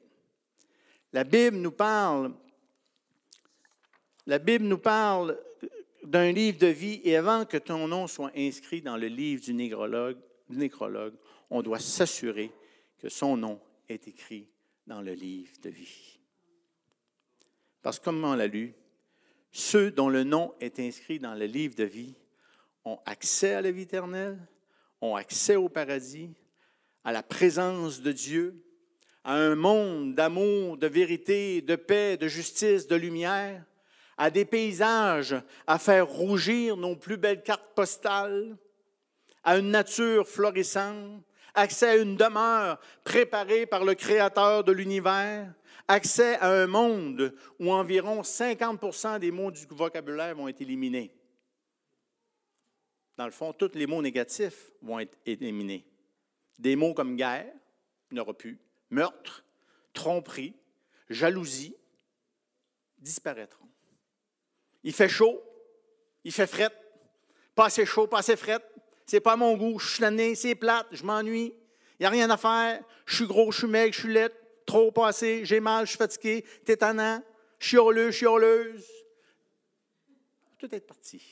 La 1.12 1.22
Bible 1.22 1.58
nous 1.58 1.70
parle 1.70 2.32
la 4.26 4.38
Bible 4.38 4.64
nous 4.64 4.78
parle 4.78 5.38
d'un 6.02 6.32
livre 6.32 6.58
de 6.58 6.66
vie 6.66 7.00
et 7.04 7.16
avant 7.16 7.44
que 7.44 7.56
ton 7.56 7.88
nom 7.88 8.06
soit 8.06 8.32
inscrit 8.36 8.82
dans 8.82 8.96
le 8.96 9.06
livre 9.06 9.42
du 9.42 9.54
nécrologue, 9.54 11.14
on 11.50 11.62
doit 11.62 11.78
s'assurer 11.78 12.50
que 12.98 13.08
son 13.08 13.36
nom 13.36 13.60
est 13.88 14.08
écrit 14.08 14.48
dans 14.86 15.00
le 15.00 15.12
livre 15.12 15.52
de 15.62 15.70
vie. 15.70 16.18
Parce 17.82 17.98
que 17.98 18.04
comme 18.04 18.24
on 18.24 18.34
l'a 18.34 18.46
lu, 18.46 18.74
ceux 19.52 19.90
dont 19.90 20.08
le 20.08 20.24
nom 20.24 20.54
est 20.60 20.80
inscrit 20.80 21.18
dans 21.18 21.34
le 21.34 21.46
livre 21.46 21.74
de 21.74 21.84
vie 21.84 22.14
ont 22.84 22.98
accès 23.06 23.54
à 23.54 23.62
la 23.62 23.70
vie 23.70 23.82
éternelle, 23.82 24.38
ont 25.00 25.16
accès 25.16 25.56
au 25.56 25.68
paradis, 25.68 26.30
à 27.04 27.12
la 27.12 27.22
présence 27.22 28.00
de 28.00 28.12
Dieu, 28.12 28.62
à 29.22 29.34
un 29.34 29.54
monde 29.54 30.14
d'amour, 30.14 30.76
de 30.76 30.86
vérité, 30.86 31.60
de 31.60 31.76
paix, 31.76 32.16
de 32.16 32.28
justice, 32.28 32.86
de 32.86 32.96
lumière, 32.96 33.64
à 34.16 34.30
des 34.30 34.44
paysages 34.44 35.36
à 35.66 35.78
faire 35.78 36.06
rougir 36.06 36.76
nos 36.76 36.96
plus 36.96 37.16
belles 37.16 37.42
cartes 37.42 37.74
postales, 37.74 38.56
à 39.42 39.58
une 39.58 39.70
nature 39.70 40.26
florissante, 40.26 41.22
accès 41.54 41.88
à 41.88 41.96
une 41.96 42.16
demeure 42.16 42.80
préparée 43.04 43.66
par 43.66 43.84
le 43.84 43.94
Créateur 43.94 44.64
de 44.64 44.72
l'univers, 44.72 45.52
accès 45.88 46.36
à 46.36 46.50
un 46.50 46.66
monde 46.66 47.34
où 47.58 47.72
environ 47.72 48.22
50% 48.22 49.18
des 49.18 49.30
mots 49.30 49.50
du 49.50 49.66
vocabulaire 49.70 50.34
vont 50.34 50.48
être 50.48 50.60
éliminés. 50.60 51.14
Dans 53.16 53.26
le 53.26 53.30
fond, 53.30 53.52
tous 53.52 53.72
les 53.74 53.86
mots 53.86 54.02
négatifs 54.02 54.72
vont 54.82 54.98
être 54.98 55.16
éliminés. 55.24 55.86
Des 56.58 56.74
mots 56.74 56.94
comme 56.94 57.16
guerre, 57.16 57.52
il 58.10 58.14
n'y 58.14 58.20
aura 58.20 58.34
plus, 58.34 58.58
meurtre, 58.90 59.44
tromperie, 59.92 60.54
jalousie, 61.08 61.76
disparaîtront. 62.98 63.68
Il 64.84 64.92
fait 64.92 65.08
chaud, 65.08 65.42
il 66.22 66.32
fait 66.32 66.46
fret, 66.46 66.70
pas 67.54 67.66
assez 67.66 67.86
chaud, 67.86 68.06
pas 68.06 68.18
assez 68.18 68.36
fret, 68.36 68.60
c'est 69.06 69.20
pas 69.20 69.36
mon 69.36 69.56
goût, 69.56 69.78
je 69.78 69.88
suis 69.88 70.00
tanné, 70.00 70.34
c'est 70.34 70.54
plate, 70.54 70.86
je 70.92 71.04
m'ennuie, 71.04 71.54
il 71.98 72.02
n'y 72.02 72.06
a 72.06 72.10
rien 72.10 72.30
à 72.30 72.36
faire, 72.36 72.82
je 73.06 73.16
suis 73.16 73.26
gros, 73.26 73.50
je 73.50 73.58
suis 73.58 73.66
maigre, 73.66 73.94
je 73.94 74.00
suis 74.00 74.12
laide, 74.12 74.32
trop 74.66 74.92
passé, 74.92 75.44
j'ai 75.44 75.60
mal, 75.60 75.86
je 75.86 75.90
suis 75.90 75.98
fatigué, 75.98 76.44
tétanant, 76.64 77.22
chioleux, 77.58 78.10
chioleuse. 78.10 78.86
Tout 80.58 80.74
est 80.74 80.80
parti. 80.80 81.22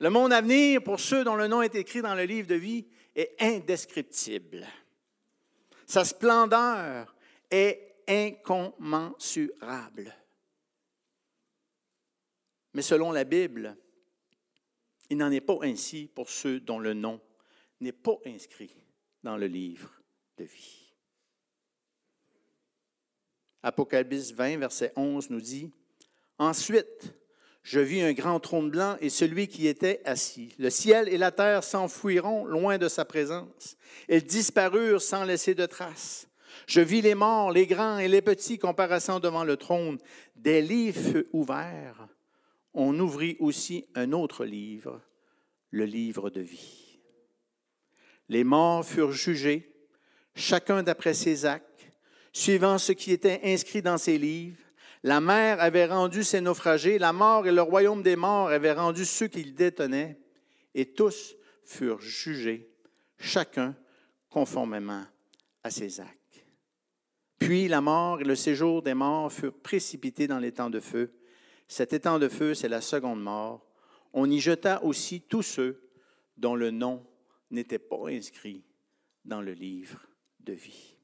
Le 0.00 0.10
monde 0.10 0.32
à 0.32 0.40
venir, 0.40 0.80
pour 0.82 1.00
ceux 1.00 1.24
dont 1.24 1.34
le 1.34 1.48
nom 1.48 1.60
est 1.62 1.74
écrit 1.74 2.02
dans 2.02 2.14
le 2.14 2.22
livre 2.22 2.46
de 2.46 2.54
vie, 2.54 2.86
est 3.16 3.34
indescriptible. 3.40 4.64
Sa 5.86 6.04
splendeur 6.04 7.16
est 7.50 7.96
incommensurable. 8.06 10.14
Mais 12.74 12.82
selon 12.82 13.12
la 13.12 13.24
Bible, 13.24 13.76
il 15.10 15.16
n'en 15.16 15.30
est 15.30 15.40
pas 15.40 15.58
ainsi 15.62 16.10
pour 16.14 16.28
ceux 16.28 16.60
dont 16.60 16.78
le 16.78 16.94
nom 16.94 17.20
n'est 17.80 17.92
pas 17.92 18.18
inscrit 18.26 18.74
dans 19.22 19.36
le 19.36 19.46
livre 19.46 19.90
de 20.36 20.44
vie. 20.44 20.92
Apocalypse 23.62 24.32
20, 24.32 24.58
verset 24.58 24.92
11 24.96 25.30
nous 25.30 25.40
dit, 25.40 25.70
Ensuite, 26.38 27.14
je 27.62 27.80
vis 27.80 28.02
un 28.02 28.12
grand 28.12 28.40
trône 28.40 28.70
blanc 28.70 28.96
et 29.00 29.10
celui 29.10 29.48
qui 29.48 29.66
était 29.66 30.00
assis. 30.04 30.54
Le 30.58 30.70
ciel 30.70 31.08
et 31.08 31.18
la 31.18 31.32
terre 31.32 31.64
s'enfuiront 31.64 32.44
loin 32.46 32.78
de 32.78 32.88
sa 32.88 33.04
présence. 33.04 33.76
Ils 34.08 34.24
disparurent 34.24 35.02
sans 35.02 35.24
laisser 35.24 35.54
de 35.54 35.66
traces. 35.66 36.28
Je 36.66 36.80
vis 36.80 37.02
les 37.02 37.14
morts, 37.14 37.50
les 37.50 37.66
grands 37.66 37.98
et 37.98 38.08
les 38.08 38.22
petits 38.22 38.58
comparaissant 38.58 39.20
devant 39.20 39.44
le 39.44 39.56
trône. 39.56 39.98
Des 40.36 40.62
livres 40.62 41.24
ouverts. 41.32 42.08
On 42.80 42.96
ouvrit 43.00 43.36
aussi 43.40 43.86
un 43.96 44.12
autre 44.12 44.44
livre, 44.44 45.02
le 45.72 45.84
livre 45.84 46.30
de 46.30 46.40
vie. 46.40 47.00
Les 48.28 48.44
morts 48.44 48.86
furent 48.86 49.10
jugés, 49.10 49.74
chacun 50.36 50.84
d'après 50.84 51.12
ses 51.12 51.44
actes, 51.44 51.90
suivant 52.32 52.78
ce 52.78 52.92
qui 52.92 53.10
était 53.10 53.40
inscrit 53.42 53.82
dans 53.82 53.98
ses 53.98 54.16
livres. 54.16 54.62
La 55.02 55.20
mer 55.20 55.60
avait 55.60 55.86
rendu 55.86 56.22
ses 56.22 56.40
naufragés, 56.40 57.00
la 57.00 57.12
mort 57.12 57.48
et 57.48 57.52
le 57.52 57.62
royaume 57.62 58.04
des 58.04 58.14
morts 58.14 58.50
avaient 58.50 58.74
rendu 58.74 59.04
ceux 59.04 59.26
qui 59.26 59.42
le 59.42 59.50
détenaient, 59.50 60.16
et 60.72 60.86
tous 60.92 61.34
furent 61.64 62.00
jugés, 62.00 62.70
chacun 63.18 63.74
conformément 64.30 65.04
à 65.64 65.70
ses 65.70 65.98
actes. 65.98 66.46
Puis 67.40 67.66
la 67.66 67.80
mort 67.80 68.20
et 68.20 68.24
le 68.24 68.36
séjour 68.36 68.82
des 68.82 68.94
morts 68.94 69.32
furent 69.32 69.58
précipités 69.58 70.28
dans 70.28 70.38
l'étang 70.38 70.70
de 70.70 70.78
feu. 70.78 71.17
Cet 71.68 71.92
étang 71.92 72.18
de 72.18 72.28
feu, 72.28 72.54
c'est 72.54 72.68
la 72.68 72.80
seconde 72.80 73.22
mort. 73.22 73.64
On 74.14 74.30
y 74.30 74.40
jeta 74.40 74.82
aussi 74.82 75.20
tous 75.20 75.42
ceux 75.42 75.88
dont 76.38 76.54
le 76.54 76.70
nom 76.70 77.06
n'était 77.50 77.78
pas 77.78 78.08
inscrit 78.08 78.64
dans 79.24 79.42
le 79.42 79.52
livre 79.52 80.00
de 80.40 80.54
vie. 80.54 80.96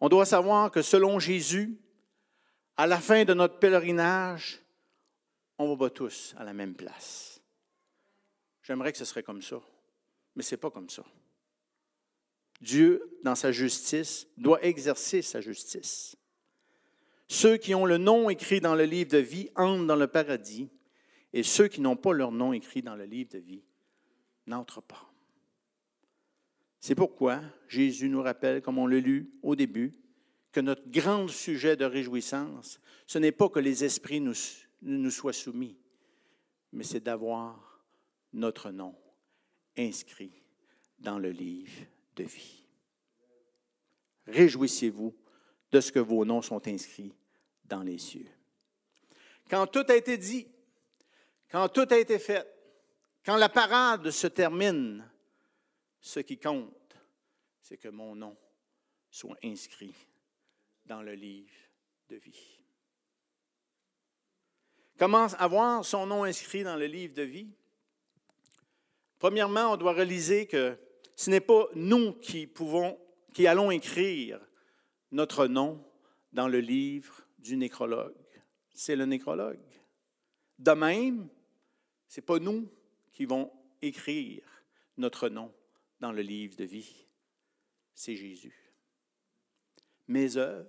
On 0.00 0.08
doit 0.08 0.26
savoir 0.26 0.70
que 0.70 0.82
selon 0.82 1.18
Jésus, 1.18 1.80
à 2.76 2.86
la 2.86 3.00
fin 3.00 3.24
de 3.24 3.34
notre 3.34 3.58
pèlerinage, 3.58 4.60
on 5.58 5.74
va 5.74 5.90
tous 5.90 6.34
à 6.36 6.44
la 6.44 6.52
même 6.52 6.74
place. 6.74 7.40
J'aimerais 8.62 8.92
que 8.92 8.98
ce 8.98 9.04
serait 9.04 9.22
comme 9.22 9.42
ça, 9.42 9.60
mais 10.34 10.42
ce 10.42 10.54
n'est 10.54 10.60
pas 10.60 10.70
comme 10.70 10.90
ça. 10.90 11.04
Dieu, 12.60 13.18
dans 13.22 13.34
sa 13.34 13.50
justice, 13.52 14.26
doit 14.36 14.62
exercer 14.64 15.22
sa 15.22 15.40
justice. 15.40 16.16
Ceux 17.32 17.56
qui 17.56 17.74
ont 17.74 17.86
le 17.86 17.96
nom 17.96 18.28
écrit 18.28 18.60
dans 18.60 18.74
le 18.74 18.84
livre 18.84 19.12
de 19.12 19.16
vie 19.16 19.48
entrent 19.56 19.86
dans 19.86 19.96
le 19.96 20.06
paradis, 20.06 20.68
et 21.32 21.42
ceux 21.42 21.66
qui 21.66 21.80
n'ont 21.80 21.96
pas 21.96 22.12
leur 22.12 22.30
nom 22.30 22.52
écrit 22.52 22.82
dans 22.82 22.94
le 22.94 23.06
livre 23.06 23.30
de 23.30 23.38
vie 23.38 23.62
n'entrent 24.46 24.82
pas. 24.82 25.10
C'est 26.78 26.94
pourquoi 26.94 27.40
Jésus 27.68 28.10
nous 28.10 28.20
rappelle, 28.20 28.60
comme 28.60 28.76
on 28.76 28.86
l'a 28.86 28.98
lu 28.98 29.32
au 29.42 29.56
début, 29.56 29.94
que 30.52 30.60
notre 30.60 30.86
grand 30.90 31.26
sujet 31.26 31.74
de 31.74 31.86
réjouissance, 31.86 32.82
ce 33.06 33.16
n'est 33.16 33.32
pas 33.32 33.48
que 33.48 33.60
les 33.60 33.82
esprits 33.82 34.20
nous, 34.20 34.34
nous 34.82 35.10
soient 35.10 35.32
soumis, 35.32 35.78
mais 36.70 36.84
c'est 36.84 37.00
d'avoir 37.00 37.82
notre 38.34 38.70
nom 38.70 38.94
inscrit 39.78 40.42
dans 40.98 41.18
le 41.18 41.30
livre 41.30 41.72
de 42.14 42.24
vie. 42.24 42.66
Réjouissez-vous 44.26 45.14
de 45.70 45.80
ce 45.80 45.90
que 45.90 45.98
vos 45.98 46.26
noms 46.26 46.42
sont 46.42 46.68
inscrits 46.68 47.14
les 47.80 47.98
cieux. 47.98 48.28
Quand 49.48 49.66
tout 49.66 49.84
a 49.88 49.96
été 49.96 50.18
dit, 50.18 50.46
quand 51.50 51.68
tout 51.68 51.86
a 51.90 51.98
été 51.98 52.18
fait, 52.18 52.46
quand 53.24 53.36
la 53.36 53.48
parade 53.48 54.10
se 54.10 54.26
termine, 54.26 55.08
ce 56.00 56.20
qui 56.20 56.38
compte, 56.38 56.96
c'est 57.60 57.76
que 57.76 57.88
mon 57.88 58.14
nom 58.14 58.36
soit 59.10 59.36
inscrit 59.44 59.94
dans 60.86 61.02
le 61.02 61.14
livre 61.14 61.52
de 62.08 62.16
vie. 62.16 62.58
Comment 64.98 65.26
avoir 65.38 65.84
son 65.84 66.06
nom 66.06 66.24
inscrit 66.24 66.64
dans 66.64 66.76
le 66.76 66.86
livre 66.86 67.14
de 67.14 67.22
vie? 67.22 67.50
Premièrement, 69.18 69.72
on 69.72 69.76
doit 69.76 69.92
réaliser 69.92 70.46
que 70.46 70.76
ce 71.14 71.30
n'est 71.30 71.40
pas 71.40 71.66
nous 71.74 72.12
qui 72.14 72.46
pouvons, 72.46 72.98
qui 73.32 73.46
allons 73.46 73.70
écrire 73.70 74.40
notre 75.12 75.46
nom 75.46 75.84
dans 76.32 76.48
le 76.48 76.58
livre 76.58 77.21
du 77.42 77.56
nécrologue. 77.56 78.14
C'est 78.72 78.96
le 78.96 79.04
nécrologue. 79.04 79.58
De 80.58 80.72
même, 80.72 81.28
ce 82.08 82.20
n'est 82.20 82.24
pas 82.24 82.38
nous 82.38 82.68
qui 83.12 83.24
vont 83.26 83.52
écrire 83.82 84.42
notre 84.96 85.28
nom 85.28 85.52
dans 86.00 86.12
le 86.12 86.22
livre 86.22 86.56
de 86.56 86.64
vie, 86.64 87.06
c'est 87.94 88.16
Jésus. 88.16 88.72
Mes 90.08 90.36
œuvres, 90.36 90.68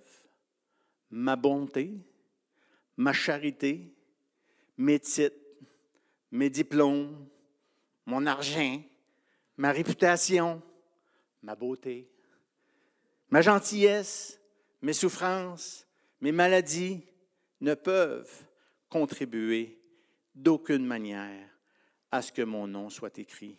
ma 1.10 1.36
bonté, 1.36 1.92
ma 2.96 3.12
charité, 3.12 3.94
mes 4.76 5.00
titres, 5.00 5.36
mes 6.30 6.50
diplômes, 6.50 7.28
mon 8.06 8.26
argent, 8.26 8.82
ma 9.56 9.72
réputation, 9.72 10.62
ma 11.42 11.54
beauté, 11.54 12.08
ma 13.30 13.40
gentillesse, 13.40 14.40
mes 14.82 14.92
souffrances, 14.92 15.86
mes 16.24 16.32
maladies 16.32 17.02
ne 17.60 17.74
peuvent 17.74 18.46
contribuer 18.88 19.78
d'aucune 20.34 20.86
manière 20.86 21.50
à 22.10 22.22
ce 22.22 22.32
que 22.32 22.40
mon 22.40 22.66
nom 22.66 22.88
soit 22.88 23.18
écrit 23.18 23.58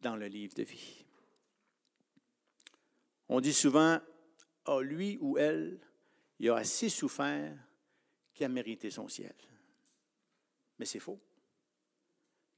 dans 0.00 0.16
le 0.16 0.26
livre 0.26 0.54
de 0.54 0.62
vie. 0.62 1.04
On 3.28 3.42
dit 3.42 3.52
souvent, 3.52 4.00
ah, 4.64 4.80
lui 4.80 5.18
ou 5.20 5.36
elle, 5.36 5.78
il 6.38 6.48
a 6.48 6.56
assez 6.56 6.88
souffert 6.88 7.54
qu'il 8.32 8.46
a 8.46 8.48
mérité 8.48 8.88
son 8.88 9.06
ciel. 9.06 9.34
Mais 10.78 10.86
c'est 10.86 11.00
faux. 11.00 11.20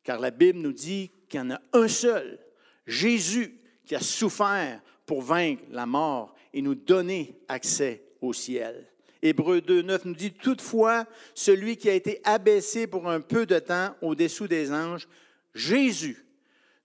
Car 0.04 0.20
la 0.20 0.30
Bible 0.30 0.60
nous 0.60 0.72
dit 0.72 1.10
qu'il 1.28 1.40
y 1.40 1.42
en 1.42 1.50
a 1.50 1.60
un 1.72 1.88
seul, 1.88 2.38
Jésus, 2.86 3.58
qui 3.84 3.96
a 3.96 4.00
souffert 4.00 4.80
pour 5.04 5.22
vaincre 5.22 5.64
la 5.70 5.86
mort 5.86 6.36
et 6.52 6.62
nous 6.62 6.76
donner 6.76 7.40
accès 7.48 8.14
au 8.20 8.32
ciel. 8.32 8.86
Hébreu 9.22 9.60
2, 9.60 9.82
9 9.82 10.04
nous 10.06 10.14
dit, 10.14 10.32
toutefois, 10.32 11.06
celui 11.34 11.76
qui 11.76 11.90
a 11.90 11.94
été 11.94 12.20
abaissé 12.24 12.86
pour 12.86 13.08
un 13.08 13.20
peu 13.20 13.44
de 13.44 13.58
temps 13.58 13.94
au-dessous 14.00 14.48
des 14.48 14.72
anges, 14.72 15.08
Jésus, 15.54 16.24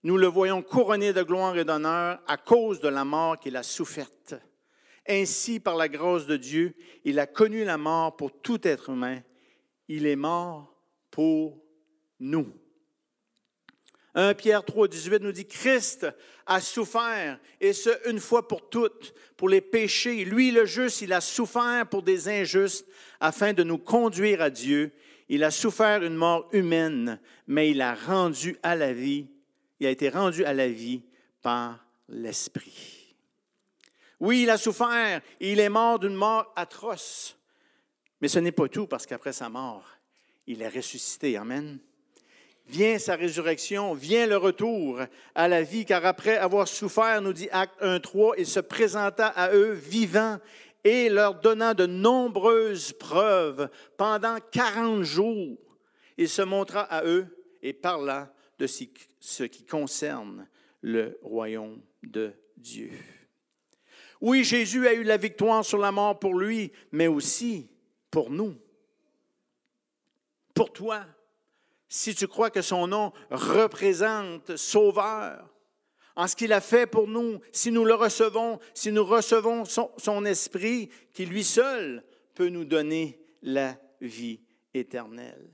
nous 0.02 0.18
le 0.18 0.26
voyons 0.26 0.62
couronné 0.62 1.12
de 1.12 1.22
gloire 1.22 1.56
et 1.56 1.64
d'honneur 1.64 2.20
à 2.26 2.36
cause 2.36 2.80
de 2.80 2.88
la 2.88 3.04
mort 3.04 3.38
qu'il 3.38 3.56
a 3.56 3.62
soufferte. 3.62 4.34
Ainsi, 5.08 5.60
par 5.60 5.76
la 5.76 5.88
grâce 5.88 6.26
de 6.26 6.36
Dieu, 6.36 6.74
il 7.04 7.18
a 7.18 7.26
connu 7.26 7.64
la 7.64 7.78
mort 7.78 8.16
pour 8.16 8.32
tout 8.40 8.66
être 8.66 8.90
humain. 8.90 9.20
Il 9.88 10.06
est 10.06 10.16
mort 10.16 10.74
pour 11.10 11.62
nous. 12.18 12.52
1 14.16 14.32
Pierre 14.32 14.64
3, 14.64 14.88
18 14.88 15.22
nous 15.22 15.30
dit, 15.30 15.46
Christ 15.46 16.06
a 16.46 16.60
souffert, 16.62 17.38
et 17.60 17.74
ce, 17.74 17.90
une 18.08 18.18
fois 18.18 18.48
pour 18.48 18.70
toutes, 18.70 19.14
pour 19.36 19.50
les 19.50 19.60
péchés. 19.60 20.24
Lui, 20.24 20.50
le 20.50 20.64
juste, 20.64 21.02
il 21.02 21.12
a 21.12 21.20
souffert 21.20 21.86
pour 21.86 22.02
des 22.02 22.26
injustes, 22.28 22.86
afin 23.20 23.52
de 23.52 23.62
nous 23.62 23.76
conduire 23.76 24.40
à 24.40 24.48
Dieu. 24.48 24.90
Il 25.28 25.44
a 25.44 25.50
souffert 25.50 26.02
une 26.02 26.14
mort 26.14 26.48
humaine, 26.52 27.20
mais 27.46 27.70
il 27.70 27.82
a 27.82 27.94
rendu 27.94 28.56
à 28.62 28.74
la 28.74 28.92
vie 28.92 29.26
Il 29.80 29.86
a 29.86 29.90
été 29.90 30.08
rendu 30.08 30.44
à 30.46 30.54
la 30.54 30.68
vie 30.68 31.02
par 31.42 31.84
l'Esprit. 32.08 33.14
Oui, 34.18 34.44
il 34.44 34.50
a 34.50 34.56
souffert 34.56 35.20
et 35.40 35.52
il 35.52 35.60
est 35.60 35.68
mort 35.68 35.98
d'une 35.98 36.14
mort 36.14 36.50
atroce. 36.56 37.36
Mais 38.22 38.28
ce 38.28 38.38
n'est 38.38 38.52
pas 38.52 38.68
tout 38.68 38.86
parce 38.86 39.04
qu'après 39.04 39.34
sa 39.34 39.50
mort, 39.50 39.86
il 40.46 40.62
est 40.62 40.68
ressuscité. 40.68 41.36
Amen. 41.36 41.78
Vient 42.68 42.98
sa 42.98 43.14
résurrection, 43.14 43.94
vient 43.94 44.26
le 44.26 44.36
retour 44.36 45.00
à 45.34 45.48
la 45.48 45.62
vie, 45.62 45.84
car 45.84 46.04
après 46.04 46.36
avoir 46.36 46.66
souffert, 46.66 47.22
nous 47.22 47.32
dit 47.32 47.48
Acte 47.52 47.76
1, 47.80 48.00
3, 48.00 48.34
il 48.38 48.46
se 48.46 48.58
présenta 48.58 49.28
à 49.28 49.52
eux 49.54 49.72
vivant 49.72 50.38
et 50.82 51.08
leur 51.08 51.40
donnant 51.40 51.74
de 51.74 51.86
nombreuses 51.86 52.92
preuves 52.92 53.68
pendant 53.96 54.38
40 54.50 55.04
jours. 55.04 55.58
Il 56.16 56.28
se 56.28 56.42
montra 56.42 56.80
à 56.82 57.04
eux 57.04 57.26
et 57.62 57.72
parla 57.72 58.32
de 58.58 58.66
ce 58.66 59.44
qui 59.44 59.64
concerne 59.64 60.48
le 60.80 61.18
royaume 61.22 61.80
de 62.02 62.32
Dieu. 62.56 62.90
Oui, 64.20 64.44
Jésus 64.44 64.86
a 64.88 64.94
eu 64.94 65.02
la 65.02 65.16
victoire 65.16 65.64
sur 65.64 65.78
la 65.78 65.92
mort 65.92 66.18
pour 66.18 66.34
lui, 66.34 66.72
mais 66.90 67.06
aussi 67.06 67.68
pour 68.10 68.30
nous, 68.30 68.56
pour 70.54 70.72
toi. 70.72 71.04
Si 71.88 72.14
tu 72.14 72.26
crois 72.26 72.50
que 72.50 72.62
son 72.62 72.88
nom 72.88 73.12
représente 73.30 74.56
Sauveur, 74.56 75.48
en 76.16 76.26
ce 76.26 76.34
qu'il 76.34 76.52
a 76.52 76.60
fait 76.60 76.86
pour 76.86 77.06
nous, 77.06 77.40
si 77.52 77.70
nous 77.70 77.84
le 77.84 77.94
recevons, 77.94 78.58
si 78.74 78.90
nous 78.90 79.04
recevons 79.04 79.64
son, 79.64 80.24
esprit, 80.24 80.88
qui 81.12 81.26
lui 81.26 81.44
seul 81.44 82.02
peut 82.34 82.48
nous 82.48 82.64
donner 82.64 83.20
la 83.42 83.76
vie 84.00 84.40
éternelle. 84.72 85.50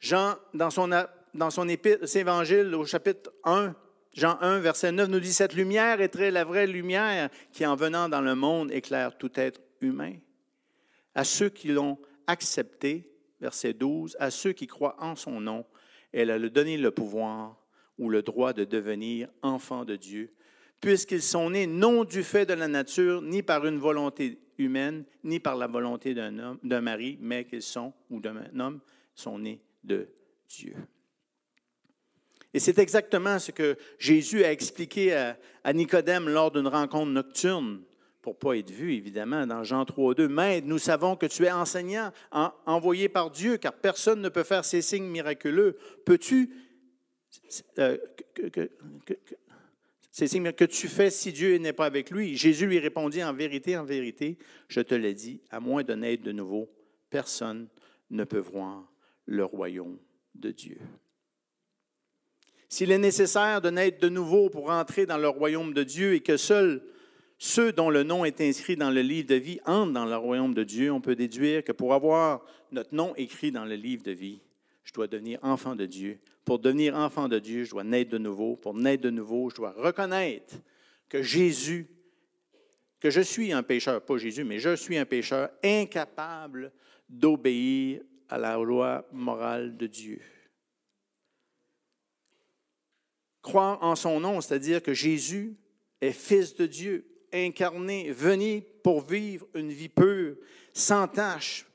Jean, 0.00 0.36
dans 0.52 0.70
son, 0.70 0.90
dans 1.32 1.50
son 1.50 1.68
évangile 1.68 2.74
au 2.74 2.84
chapitre 2.84 3.32
1, 3.44 3.74
Jean 4.12 4.38
1, 4.40 4.58
verset 4.58 4.92
9 4.92 5.08
nous 5.08 5.20
dit, 5.20 5.32
Cette 5.32 5.54
lumière 5.54 6.00
est 6.00 6.08
très 6.08 6.30
la 6.30 6.44
vraie 6.44 6.66
lumière 6.66 7.30
qui, 7.52 7.64
en 7.64 7.76
venant 7.76 8.08
dans 8.08 8.20
le 8.20 8.34
monde, 8.34 8.72
éclaire 8.72 9.16
tout 9.16 9.32
être 9.36 9.60
humain. 9.80 10.14
À 11.14 11.24
ceux 11.24 11.48
qui 11.48 11.68
l'ont 11.68 11.98
accepté, 12.26 13.13
verset 13.44 13.74
12, 13.74 14.16
à 14.20 14.30
ceux 14.30 14.52
qui 14.52 14.66
croient 14.66 14.96
en 14.98 15.16
son 15.16 15.38
nom, 15.38 15.66
elle 16.12 16.30
a 16.30 16.38
donné 16.48 16.78
le 16.78 16.90
pouvoir 16.90 17.62
ou 17.98 18.08
le 18.08 18.22
droit 18.22 18.54
de 18.54 18.64
devenir 18.64 19.28
enfants 19.42 19.84
de 19.84 19.96
Dieu, 19.96 20.30
puisqu'ils 20.80 21.22
sont 21.22 21.50
nés 21.50 21.66
non 21.66 22.04
du 22.04 22.22
fait 22.22 22.46
de 22.46 22.54
la 22.54 22.68
nature, 22.68 23.20
ni 23.20 23.42
par 23.42 23.66
une 23.66 23.78
volonté 23.78 24.38
humaine, 24.56 25.04
ni 25.22 25.40
par 25.40 25.56
la 25.56 25.66
volonté 25.66 26.14
d'un 26.14 26.38
homme, 26.38 26.58
d'un 26.62 26.80
mari, 26.80 27.18
mais 27.20 27.44
qu'ils 27.44 27.60
sont, 27.60 27.92
ou 28.08 28.18
d'un 28.18 28.58
homme, 28.58 28.80
sont 29.14 29.38
nés 29.38 29.60
de 29.82 30.08
Dieu. 30.48 30.74
Et 32.54 32.60
c'est 32.60 32.78
exactement 32.78 33.38
ce 33.38 33.50
que 33.50 33.76
Jésus 33.98 34.42
a 34.42 34.52
expliqué 34.52 35.14
à, 35.14 35.72
Nicodème 35.74 36.30
lors 36.30 36.50
d'une 36.50 36.68
rencontre 36.68 37.10
nocturne, 37.10 37.82
pour 38.24 38.32
ne 38.32 38.38
pas 38.38 38.56
être 38.56 38.70
vu, 38.70 38.94
évidemment, 38.94 39.46
dans 39.46 39.64
Jean 39.64 39.84
3, 39.84 40.14
2. 40.14 40.28
Maître, 40.28 40.66
nous 40.66 40.78
savons 40.78 41.14
que 41.14 41.26
tu 41.26 41.44
es 41.44 41.52
enseignant, 41.52 42.10
envoyé 42.64 43.10
par 43.10 43.30
Dieu, 43.30 43.58
car 43.58 43.74
personne 43.74 44.22
ne 44.22 44.30
peut 44.30 44.44
faire 44.44 44.64
ces 44.64 44.80
signes 44.80 45.04
miraculeux. 45.04 45.76
Peux-tu 46.06 46.48
euh, 47.78 47.98
ces 50.10 50.26
signes 50.26 50.52
que 50.52 50.64
tu 50.64 50.88
fais 50.88 51.10
si 51.10 51.34
Dieu 51.34 51.58
n'est 51.58 51.74
pas 51.74 51.84
avec 51.84 52.10
lui? 52.10 52.34
Jésus 52.34 52.66
lui 52.66 52.78
répondit, 52.78 53.22
en 53.22 53.34
vérité, 53.34 53.76
en 53.76 53.84
vérité, 53.84 54.38
je 54.68 54.80
te 54.80 54.94
l'ai 54.94 55.12
dit, 55.12 55.42
à 55.50 55.60
moins 55.60 55.82
de 55.82 55.92
naître 55.92 56.22
de 56.22 56.32
nouveau, 56.32 56.70
personne 57.10 57.68
ne 58.08 58.24
peut 58.24 58.38
voir 58.38 58.90
le 59.26 59.44
royaume 59.44 59.98
de 60.34 60.50
Dieu. 60.50 60.78
S'il 62.70 62.90
est 62.90 62.96
nécessaire 62.96 63.60
de 63.60 63.68
naître 63.68 64.00
de 64.00 64.08
nouveau 64.08 64.48
pour 64.48 64.70
entrer 64.70 65.04
dans 65.04 65.18
le 65.18 65.28
royaume 65.28 65.74
de 65.74 65.82
Dieu 65.82 66.14
et 66.14 66.20
que 66.20 66.38
seuls 66.38 66.82
ceux 67.38 67.72
dont 67.72 67.90
le 67.90 68.02
nom 68.02 68.24
est 68.24 68.40
inscrit 68.40 68.76
dans 68.76 68.90
le 68.90 69.02
livre 69.02 69.28
de 69.28 69.34
vie 69.34 69.60
entrent 69.66 69.92
dans 69.92 70.04
le 70.04 70.16
royaume 70.16 70.54
de 70.54 70.64
Dieu, 70.64 70.92
on 70.92 71.00
peut 71.00 71.16
déduire 71.16 71.64
que 71.64 71.72
pour 71.72 71.94
avoir 71.94 72.44
notre 72.70 72.94
nom 72.94 73.14
écrit 73.16 73.50
dans 73.50 73.64
le 73.64 73.74
livre 73.74 74.02
de 74.02 74.12
vie, 74.12 74.40
je 74.84 74.92
dois 74.92 75.06
devenir 75.06 75.38
enfant 75.42 75.74
de 75.74 75.86
Dieu. 75.86 76.18
Pour 76.44 76.58
devenir 76.58 76.94
enfant 76.94 77.28
de 77.28 77.38
Dieu, 77.38 77.64
je 77.64 77.70
dois 77.70 77.84
naître 77.84 78.10
de 78.10 78.18
nouveau. 78.18 78.56
Pour 78.56 78.74
naître 78.74 79.02
de 79.02 79.10
nouveau, 79.10 79.50
je 79.50 79.56
dois 79.56 79.72
reconnaître 79.72 80.54
que 81.08 81.22
Jésus, 81.22 81.88
que 83.00 83.10
je 83.10 83.20
suis 83.20 83.52
un 83.52 83.62
pécheur, 83.62 84.04
pas 84.04 84.18
Jésus, 84.18 84.44
mais 84.44 84.58
je 84.58 84.76
suis 84.76 84.96
un 84.96 85.06
pécheur 85.06 85.50
incapable 85.62 86.70
d'obéir 87.08 88.02
à 88.28 88.38
la 88.38 88.56
loi 88.56 89.06
morale 89.12 89.76
de 89.76 89.86
Dieu. 89.86 90.20
Croire 93.42 93.82
en 93.82 93.94
son 93.94 94.20
nom, 94.20 94.40
c'est-à-dire 94.40 94.82
que 94.82 94.94
Jésus 94.94 95.56
est 96.00 96.12
fils 96.12 96.54
de 96.54 96.66
Dieu, 96.66 97.06
incarné, 97.34 98.12
venu 98.12 98.62
pour 98.82 99.02
vivre 99.02 99.46
une 99.54 99.72
vie 99.72 99.88
pure, 99.88 100.36
sans 100.72 101.08
tache, 101.08 101.66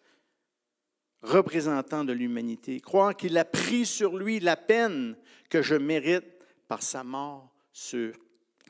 représentant 1.22 2.04
de 2.04 2.14
l'humanité, 2.14 2.80
croire 2.80 3.16
qu'il 3.16 3.38
a 3.38 3.46
pris 3.46 3.86
sur 3.86 4.18
lui 4.18 4.40
la 4.40 4.56
peine 4.56 5.18
que 5.50 5.62
je 5.62 5.76
mérite 5.76 6.26
par 6.68 6.82
sa 6.82 7.04
mort 7.04 7.54
sur 7.74 8.14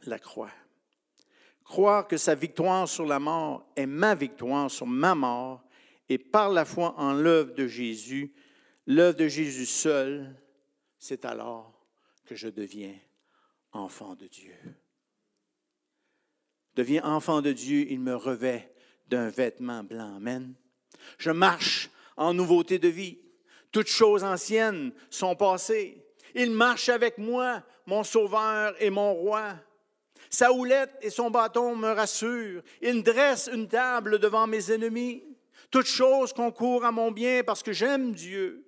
la 0.05 0.19
croix. 0.19 0.51
Croire 1.63 2.07
que 2.07 2.17
sa 2.17 2.33
victoire 2.33 2.87
sur 2.87 3.05
la 3.05 3.19
mort 3.19 3.71
est 3.75 3.85
ma 3.85 4.15
victoire 4.15 4.71
sur 4.71 4.87
ma 4.87 5.13
mort 5.13 5.63
et 6.07 6.17
par 6.17 6.49
la 6.49 6.65
foi 6.65 6.95
en 6.97 7.13
l'œuvre 7.13 7.53
de 7.53 7.67
Jésus, 7.67 8.33
l'œuvre 8.87 9.17
de 9.17 9.27
Jésus 9.27 9.67
seul, 9.67 10.35
c'est 10.97 11.25
alors 11.25 11.85
que 12.25 12.35
je 12.35 12.47
deviens 12.47 12.95
enfant 13.71 14.15
de 14.15 14.25
Dieu. 14.25 14.55
Deviens 16.79 17.03
enfant 17.03 17.41
de 17.41 17.51
Dieu, 17.51 17.87
il 17.89 17.99
me 17.99 18.15
revêt 18.15 18.71
d'un 19.09 19.27
vêtement 19.27 19.83
blanc. 19.83 20.15
Amen. 20.15 20.53
Je 21.17 21.29
marche 21.29 21.89
en 22.15 22.33
nouveauté 22.33 22.79
de 22.79 22.87
vie. 22.87 23.19
Toutes 23.73 23.89
choses 23.89 24.23
anciennes 24.23 24.93
sont 25.09 25.35
passées. 25.35 26.01
Il 26.35 26.51
marche 26.51 26.87
avec 26.87 27.17
moi, 27.17 27.63
mon 27.85 28.05
Sauveur 28.05 28.73
et 28.79 28.91
mon 28.91 29.13
Roi. 29.13 29.55
Sa 30.29 30.53
houlette 30.53 30.95
et 31.01 31.09
son 31.09 31.29
bâton 31.29 31.75
me 31.75 31.91
rassurent. 31.91 32.63
Il 32.81 33.03
dresse 33.03 33.49
une 33.51 33.67
table 33.67 34.17
devant 34.17 34.47
mes 34.47 34.71
ennemis. 34.71 35.21
Toutes 35.71 35.85
choses 35.85 36.31
concourent 36.31 36.85
à 36.85 36.93
mon 36.93 37.11
bien 37.11 37.43
parce 37.43 37.61
que 37.61 37.73
j'aime 37.73 38.13
Dieu. 38.13 38.65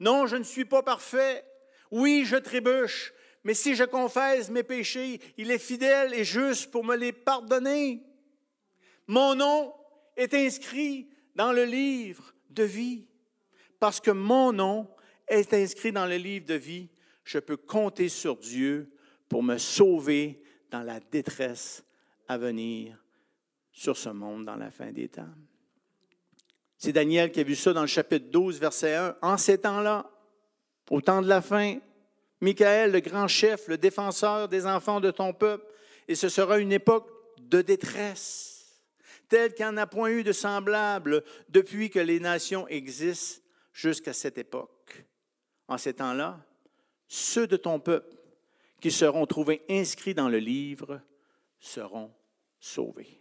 Non, 0.00 0.26
je 0.26 0.36
ne 0.36 0.44
suis 0.44 0.64
pas 0.64 0.82
parfait. 0.82 1.44
Oui, 1.90 2.24
je 2.24 2.36
trébuche, 2.36 3.12
mais 3.44 3.54
si 3.54 3.74
je 3.74 3.84
confesse 3.84 4.50
mes 4.50 4.62
péchés, 4.62 5.20
il 5.36 5.50
est 5.50 5.58
fidèle 5.58 6.12
et 6.14 6.24
juste 6.24 6.70
pour 6.70 6.84
me 6.84 6.96
les 6.96 7.12
pardonner. 7.12 8.02
Mon 9.06 9.34
nom 9.34 9.74
est 10.16 10.34
inscrit 10.34 11.08
dans 11.34 11.52
le 11.52 11.64
livre 11.64 12.34
de 12.50 12.64
vie. 12.64 13.06
Parce 13.78 14.00
que 14.00 14.10
mon 14.10 14.52
nom 14.52 14.88
est 15.26 15.54
inscrit 15.54 15.92
dans 15.92 16.06
le 16.06 16.16
livre 16.16 16.46
de 16.46 16.54
vie, 16.54 16.88
je 17.24 17.38
peux 17.38 17.56
compter 17.56 18.08
sur 18.08 18.36
Dieu 18.36 18.92
pour 19.28 19.42
me 19.42 19.56
sauver 19.56 20.42
dans 20.70 20.82
la 20.82 21.00
détresse 21.00 21.84
à 22.28 22.36
venir 22.36 23.02
sur 23.72 23.96
ce 23.96 24.08
monde 24.10 24.44
dans 24.44 24.56
la 24.56 24.70
fin 24.70 24.92
des 24.92 25.08
temps. 25.08 25.28
C'est 26.76 26.92
Daniel 26.92 27.30
qui 27.30 27.40
a 27.40 27.44
vu 27.44 27.54
ça 27.54 27.72
dans 27.72 27.82
le 27.82 27.86
chapitre 27.86 28.26
12, 28.30 28.58
verset 28.58 28.94
1. 28.94 29.16
En 29.22 29.36
ces 29.36 29.58
temps-là, 29.58 30.10
au 30.90 31.00
temps 31.00 31.22
de 31.22 31.28
la 31.28 31.40
fin, 31.40 31.78
Michael, 32.40 32.92
le 32.92 33.00
grand 33.00 33.28
chef, 33.28 33.68
le 33.68 33.78
défenseur 33.78 34.48
des 34.48 34.66
enfants 34.66 35.00
de 35.00 35.10
ton 35.10 35.32
peuple, 35.32 35.66
et 36.08 36.14
ce 36.14 36.28
sera 36.28 36.58
une 36.58 36.72
époque 36.72 37.10
de 37.38 37.62
détresse 37.62 38.50
tel 39.30 39.54
qu'il 39.54 39.64
n'y 39.64 39.70
en 39.70 39.76
a 39.78 39.86
point 39.86 40.10
eu 40.10 40.24
de 40.24 40.32
semblable 40.32 41.22
depuis 41.48 41.88
que 41.88 42.00
les 42.00 42.20
nations 42.20 42.68
existent 42.68 43.42
jusqu'à 43.72 44.12
cette 44.12 44.36
époque. 44.36 45.06
En 45.68 45.78
ces 45.78 45.94
temps-là, 45.94 46.44
ceux 47.06 47.46
de 47.46 47.56
ton 47.56 47.78
peuple 47.78 48.16
qui 48.80 48.90
seront 48.90 49.26
trouvés 49.26 49.62
inscrits 49.70 50.14
dans 50.14 50.28
le 50.28 50.38
livre 50.38 51.00
seront 51.60 52.12
sauvés. 52.58 53.20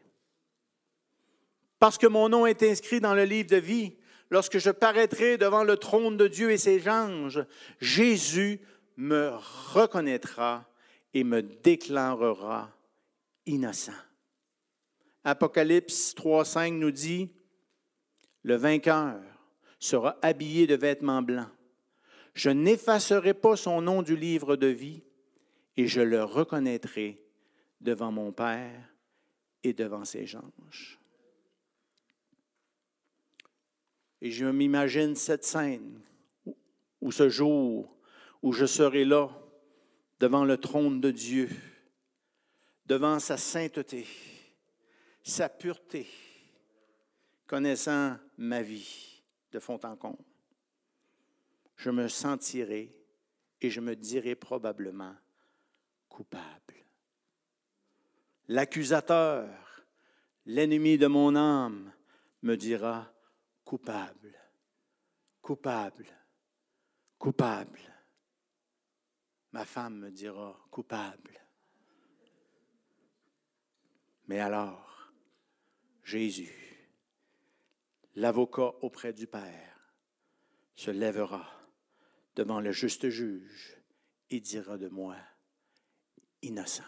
Parce 1.77 1.97
que 1.97 2.07
mon 2.07 2.27
nom 2.27 2.45
est 2.45 2.63
inscrit 2.63 2.99
dans 2.99 3.13
le 3.13 3.23
livre 3.23 3.49
de 3.49 3.57
vie, 3.57 3.95
lorsque 4.31 4.57
je 4.57 4.71
paraîtrai 4.71 5.37
devant 5.37 5.63
le 5.63 5.77
trône 5.77 6.17
de 6.17 6.27
Dieu 6.27 6.51
et 6.51 6.57
ses 6.57 6.89
anges, 6.89 7.45
Jésus 7.79 8.61
me 8.99 9.31
reconnaîtra 9.73 10.69
et 11.13 11.23
me 11.23 11.41
déclarera 11.41 12.69
innocent. 13.45 13.93
Apocalypse 15.23 16.13
3.5 16.15 16.73
nous 16.77 16.91
dit, 16.91 17.31
le 18.43 18.55
vainqueur 18.55 19.21
sera 19.79 20.17
habillé 20.21 20.67
de 20.67 20.75
vêtements 20.75 21.21
blancs. 21.21 21.47
Je 22.33 22.49
n'effacerai 22.49 23.33
pas 23.33 23.55
son 23.55 23.81
nom 23.81 24.01
du 24.01 24.17
livre 24.17 24.57
de 24.57 24.67
vie 24.67 25.01
et 25.77 25.87
je 25.87 26.01
le 26.01 26.21
reconnaîtrai 26.21 27.23
devant 27.79 28.11
mon 28.11 28.33
Père 28.33 28.93
et 29.63 29.71
devant 29.71 30.03
ses 30.03 30.35
anges. 30.35 30.99
Et 34.21 34.29
je 34.29 34.45
m'imagine 34.45 35.15
cette 35.15 35.45
scène 35.45 36.01
ou 36.99 37.13
ce 37.13 37.29
jour 37.29 37.98
où 38.41 38.53
je 38.53 38.65
serai 38.65 39.05
là 39.05 39.29
devant 40.19 40.45
le 40.45 40.57
trône 40.57 41.01
de 41.01 41.11
Dieu, 41.11 41.49
devant 42.85 43.19
sa 43.19 43.37
sainteté, 43.37 44.07
sa 45.23 45.49
pureté, 45.49 46.07
connaissant 47.45 48.17
ma 48.37 48.61
vie 48.61 49.21
de 49.51 49.59
fond 49.59 49.79
en 49.83 49.95
comble, 49.95 50.17
je 51.75 51.89
me 51.89 52.07
sentirai 52.07 52.93
et 53.61 53.69
je 53.69 53.79
me 53.79 53.95
dirai 53.95 54.35
probablement 54.35 55.15
coupable. 56.07 56.75
L'accusateur, 58.47 59.47
l'ennemi 60.45 60.97
de 60.97 61.07
mon 61.07 61.35
âme, 61.35 61.91
me 62.41 62.55
dira 62.55 63.11
coupable, 63.63 64.33
coupable, 65.41 66.07
coupable. 67.17 67.79
Ma 69.51 69.65
femme 69.65 69.97
me 69.99 70.11
dira 70.11 70.59
coupable. 70.69 71.39
Mais 74.27 74.39
alors, 74.39 75.11
Jésus, 76.03 76.87
l'avocat 78.15 78.73
auprès 78.81 79.11
du 79.11 79.25
Père, 79.25 79.93
se 80.75 80.91
lèvera 80.91 81.45
devant 82.35 82.59
le 82.59 82.71
juste 82.71 83.09
juge 83.09 83.75
et 84.29 84.39
dira 84.39 84.77
de 84.77 84.87
moi, 84.87 85.17
innocent, 86.41 86.83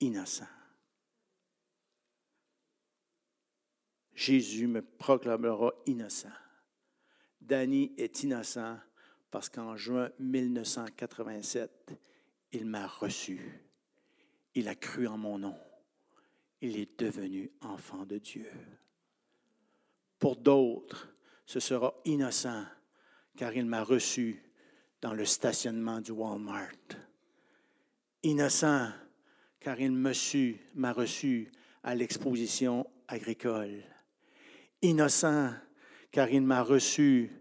innocent. 0.00 0.48
Jésus 4.14 4.68
me 4.68 4.80
proclamera 4.80 5.72
innocent. 5.86 6.32
Danny 7.40 7.92
est 7.98 8.22
innocent 8.22 8.78
parce 9.34 9.48
qu'en 9.48 9.76
juin 9.76 10.10
1987, 10.20 11.92
il 12.52 12.66
m'a 12.66 12.86
reçu. 12.86 13.40
Il 14.54 14.68
a 14.68 14.76
cru 14.76 15.08
en 15.08 15.18
mon 15.18 15.40
nom. 15.40 15.58
Il 16.60 16.78
est 16.78 17.00
devenu 17.00 17.50
enfant 17.60 18.06
de 18.06 18.18
Dieu. 18.18 18.48
Pour 20.20 20.36
d'autres, 20.36 21.16
ce 21.46 21.58
sera 21.58 21.92
innocent 22.04 22.64
car 23.36 23.52
il 23.56 23.66
m'a 23.66 23.82
reçu 23.82 24.40
dans 25.02 25.14
le 25.14 25.24
stationnement 25.24 26.00
du 26.00 26.12
Walmart. 26.12 26.94
Innocent 28.22 28.92
car 29.58 29.80
il 29.80 29.90
m'a 29.90 30.92
reçu 30.92 31.50
à 31.82 31.96
l'exposition 31.96 32.88
agricole 33.08 33.82
innocent, 34.80 35.54
car 36.12 36.30
il 36.30 36.42
m'a 36.42 36.62
reçu 36.62 37.32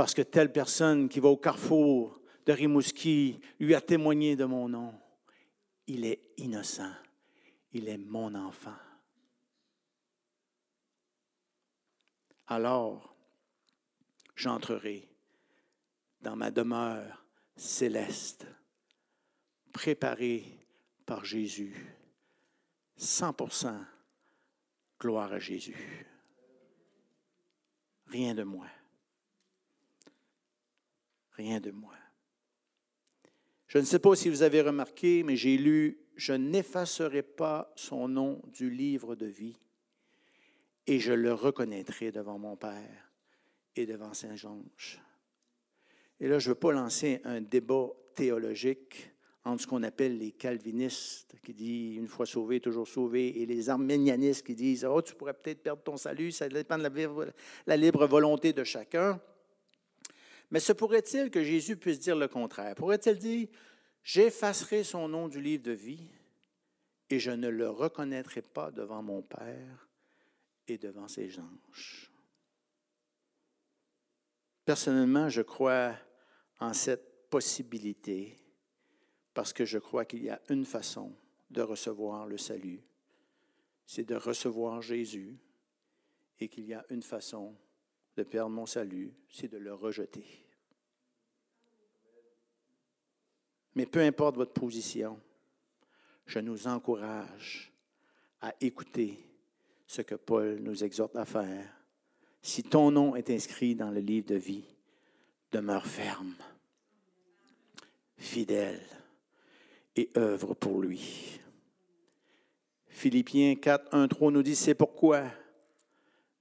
parce 0.00 0.14
que 0.14 0.22
telle 0.22 0.50
personne 0.50 1.10
qui 1.10 1.20
va 1.20 1.28
au 1.28 1.36
carrefour 1.36 2.22
de 2.46 2.54
Rimouski 2.54 3.38
lui 3.58 3.74
a 3.74 3.82
témoigné 3.82 4.34
de 4.34 4.46
mon 4.46 4.66
nom. 4.66 4.98
Il 5.86 6.06
est 6.06 6.32
innocent. 6.38 6.94
Il 7.74 7.86
est 7.86 7.98
mon 7.98 8.34
enfant. 8.34 8.78
Alors, 12.46 13.14
j'entrerai 14.34 15.06
dans 16.22 16.34
ma 16.34 16.50
demeure 16.50 17.22
céleste, 17.54 18.46
préparée 19.70 20.66
par 21.04 21.26
Jésus. 21.26 21.76
100% 22.98 23.84
gloire 24.98 25.34
à 25.34 25.38
Jésus 25.38 26.06
rien 28.10 28.34
de 28.34 28.42
moi. 28.42 28.66
Rien 31.40 31.58
de 31.58 31.70
moi. 31.70 31.94
Je 33.66 33.78
ne 33.78 33.84
sais 33.84 33.98
pas 33.98 34.14
si 34.14 34.28
vous 34.28 34.42
avez 34.42 34.60
remarqué, 34.60 35.22
mais 35.22 35.36
j'ai 35.36 35.56
lu 35.56 35.98
Je 36.14 36.34
n'effacerai 36.34 37.22
pas 37.22 37.72
son 37.76 38.08
nom 38.08 38.42
du 38.48 38.68
livre 38.68 39.14
de 39.14 39.24
vie, 39.24 39.56
et 40.86 40.98
je 40.98 41.14
le 41.14 41.32
reconnaîtrai 41.32 42.12
devant 42.12 42.38
mon 42.38 42.56
Père 42.56 43.10
et 43.74 43.86
devant 43.86 44.12
Saint-Georges. 44.12 45.00
Et 46.20 46.28
là, 46.28 46.38
je 46.38 46.50
ne 46.50 46.54
veux 46.54 46.60
pas 46.60 46.72
lancer 46.72 47.22
un 47.24 47.40
débat 47.40 47.88
théologique 48.14 49.10
entre 49.42 49.62
ce 49.62 49.66
qu'on 49.66 49.82
appelle 49.82 50.18
les 50.18 50.32
calvinistes, 50.32 51.36
qui 51.42 51.54
disent 51.54 51.96
une 51.96 52.08
fois 52.08 52.26
sauvé, 52.26 52.60
toujours 52.60 52.86
sauvé, 52.86 53.40
et 53.40 53.46
les 53.46 53.70
arménianistes 53.70 54.44
qui 54.44 54.54
disent 54.54 54.84
Oh, 54.84 55.00
tu 55.00 55.14
pourrais 55.14 55.32
peut-être 55.32 55.62
perdre 55.62 55.82
ton 55.82 55.96
salut, 55.96 56.32
ça 56.32 56.50
dépend 56.50 56.76
de 56.76 56.82
la, 56.82 56.90
la 57.66 57.76
libre 57.78 58.06
volonté 58.06 58.52
de 58.52 58.62
chacun. 58.62 59.18
Mais 60.50 60.60
se 60.60 60.72
pourrait-il 60.72 61.30
que 61.30 61.44
Jésus 61.44 61.76
puisse 61.76 62.00
dire 62.00 62.16
le 62.16 62.28
contraire? 62.28 62.74
Pourrait-il 62.74 63.18
dire 63.18 63.48
J'effacerai 64.02 64.82
son 64.82 65.08
nom 65.08 65.28
du 65.28 65.40
livre 65.40 65.62
de 65.62 65.72
vie 65.72 66.08
et 67.08 67.18
je 67.18 67.30
ne 67.30 67.48
le 67.48 67.68
reconnaîtrai 67.68 68.42
pas 68.42 68.70
devant 68.70 69.02
mon 69.02 69.22
Père 69.22 69.88
et 70.66 70.78
devant 70.78 71.08
ses 71.08 71.38
anges? 71.38 72.10
Personnellement, 74.64 75.28
je 75.28 75.42
crois 75.42 75.94
en 76.58 76.72
cette 76.72 77.28
possibilité 77.28 78.36
parce 79.34 79.52
que 79.52 79.64
je 79.64 79.78
crois 79.78 80.04
qu'il 80.04 80.22
y 80.22 80.30
a 80.30 80.40
une 80.48 80.64
façon 80.64 81.14
de 81.50 81.62
recevoir 81.62 82.26
le 82.26 82.38
salut, 82.38 82.82
c'est 83.86 84.04
de 84.04 84.14
recevoir 84.14 84.82
Jésus, 84.82 85.38
et 86.38 86.48
qu'il 86.48 86.64
y 86.64 86.74
a 86.74 86.84
une 86.90 87.02
façon 87.02 87.54
de 88.16 88.22
perdre 88.22 88.50
mon 88.50 88.66
salut, 88.66 89.12
c'est 89.28 89.48
de 89.48 89.58
le 89.58 89.74
rejeter. 89.74 90.26
Mais 93.74 93.86
peu 93.86 94.00
importe 94.00 94.36
votre 94.36 94.52
position, 94.52 95.20
je 96.26 96.38
nous 96.38 96.66
encourage 96.66 97.72
à 98.40 98.54
écouter 98.60 99.18
ce 99.86 100.02
que 100.02 100.14
Paul 100.14 100.58
nous 100.60 100.84
exhorte 100.84 101.16
à 101.16 101.24
faire. 101.24 101.68
Si 102.42 102.62
ton 102.62 102.90
nom 102.90 103.16
est 103.16 103.30
inscrit 103.30 103.74
dans 103.74 103.90
le 103.90 104.00
livre 104.00 104.26
de 104.26 104.36
vie, 104.36 104.64
demeure 105.50 105.86
ferme, 105.86 106.34
fidèle 108.16 108.80
et 109.96 110.10
œuvre 110.16 110.54
pour 110.54 110.80
lui. 110.80 111.38
Philippiens 112.88 113.56
4, 113.56 113.94
1, 113.94 114.08
3 114.08 114.30
nous 114.30 114.42
dit, 114.42 114.56
c'est 114.56 114.74
pourquoi, 114.74 115.24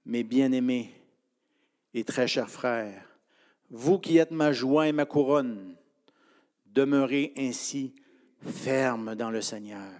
mes 0.05 0.23
bien-aimés 0.23 0.98
et 1.93 2.03
très 2.03 2.27
chers 2.27 2.49
frères, 2.49 3.03
vous 3.69 3.99
qui 3.99 4.17
êtes 4.17 4.31
ma 4.31 4.51
joie 4.51 4.87
et 4.87 4.91
ma 4.91 5.05
couronne, 5.05 5.75
demeurez 6.67 7.33
ainsi 7.37 7.93
fermes 8.41 9.15
dans 9.15 9.31
le 9.31 9.41
Seigneur. 9.41 9.91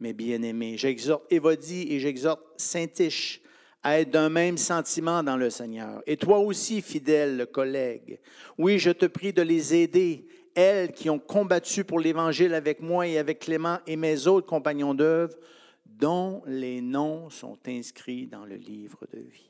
Mes 0.00 0.12
bien-aimés, 0.12 0.76
j'exhorte 0.76 1.30
Évodie 1.32 1.86
et 1.90 2.00
j'exhorte 2.00 2.42
Saint-Tiche 2.56 3.40
à 3.82 4.00
être 4.00 4.10
d'un 4.10 4.28
même 4.28 4.58
sentiment 4.58 5.22
dans 5.22 5.36
le 5.36 5.48
Seigneur. 5.48 6.02
Et 6.06 6.16
toi 6.16 6.38
aussi, 6.38 6.82
fidèle 6.82 7.46
collègue, 7.52 8.18
oui, 8.58 8.78
je 8.78 8.90
te 8.90 9.06
prie 9.06 9.32
de 9.32 9.42
les 9.42 9.74
aider 9.74 10.26
elles 10.56 10.92
qui 10.92 11.10
ont 11.10 11.18
combattu 11.18 11.84
pour 11.84 12.00
l'Évangile 12.00 12.54
avec 12.54 12.80
moi 12.80 13.06
et 13.06 13.18
avec 13.18 13.40
Clément 13.40 13.78
et 13.86 13.96
mes 13.96 14.26
autres 14.26 14.46
compagnons 14.46 14.94
d'œuvre, 14.94 15.36
dont 15.84 16.42
les 16.46 16.80
noms 16.80 17.28
sont 17.28 17.58
inscrits 17.66 18.26
dans 18.26 18.46
le 18.46 18.56
livre 18.56 19.06
de 19.12 19.20
vie. 19.20 19.45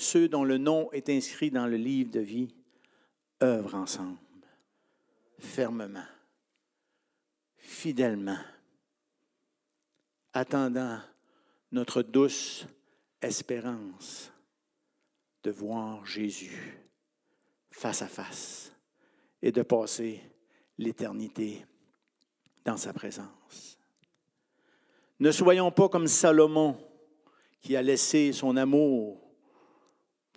Ceux 0.00 0.30
dont 0.30 0.44
le 0.44 0.56
nom 0.56 0.90
est 0.92 1.10
inscrit 1.10 1.50
dans 1.50 1.66
le 1.66 1.76
livre 1.76 2.10
de 2.10 2.20
vie 2.20 2.54
œuvrent 3.42 3.74
ensemble, 3.74 4.16
fermement, 5.38 6.06
fidèlement, 7.58 8.38
attendant 10.32 11.00
notre 11.70 12.00
douce 12.00 12.64
espérance 13.20 14.32
de 15.42 15.50
voir 15.50 16.06
Jésus 16.06 16.78
face 17.70 18.00
à 18.00 18.08
face 18.08 18.72
et 19.42 19.52
de 19.52 19.60
passer 19.60 20.22
l'éternité 20.78 21.66
dans 22.64 22.78
sa 22.78 22.94
présence. 22.94 23.78
Ne 25.18 25.30
soyons 25.30 25.70
pas 25.70 25.90
comme 25.90 26.06
Salomon 26.06 26.78
qui 27.60 27.76
a 27.76 27.82
laissé 27.82 28.32
son 28.32 28.56
amour 28.56 29.29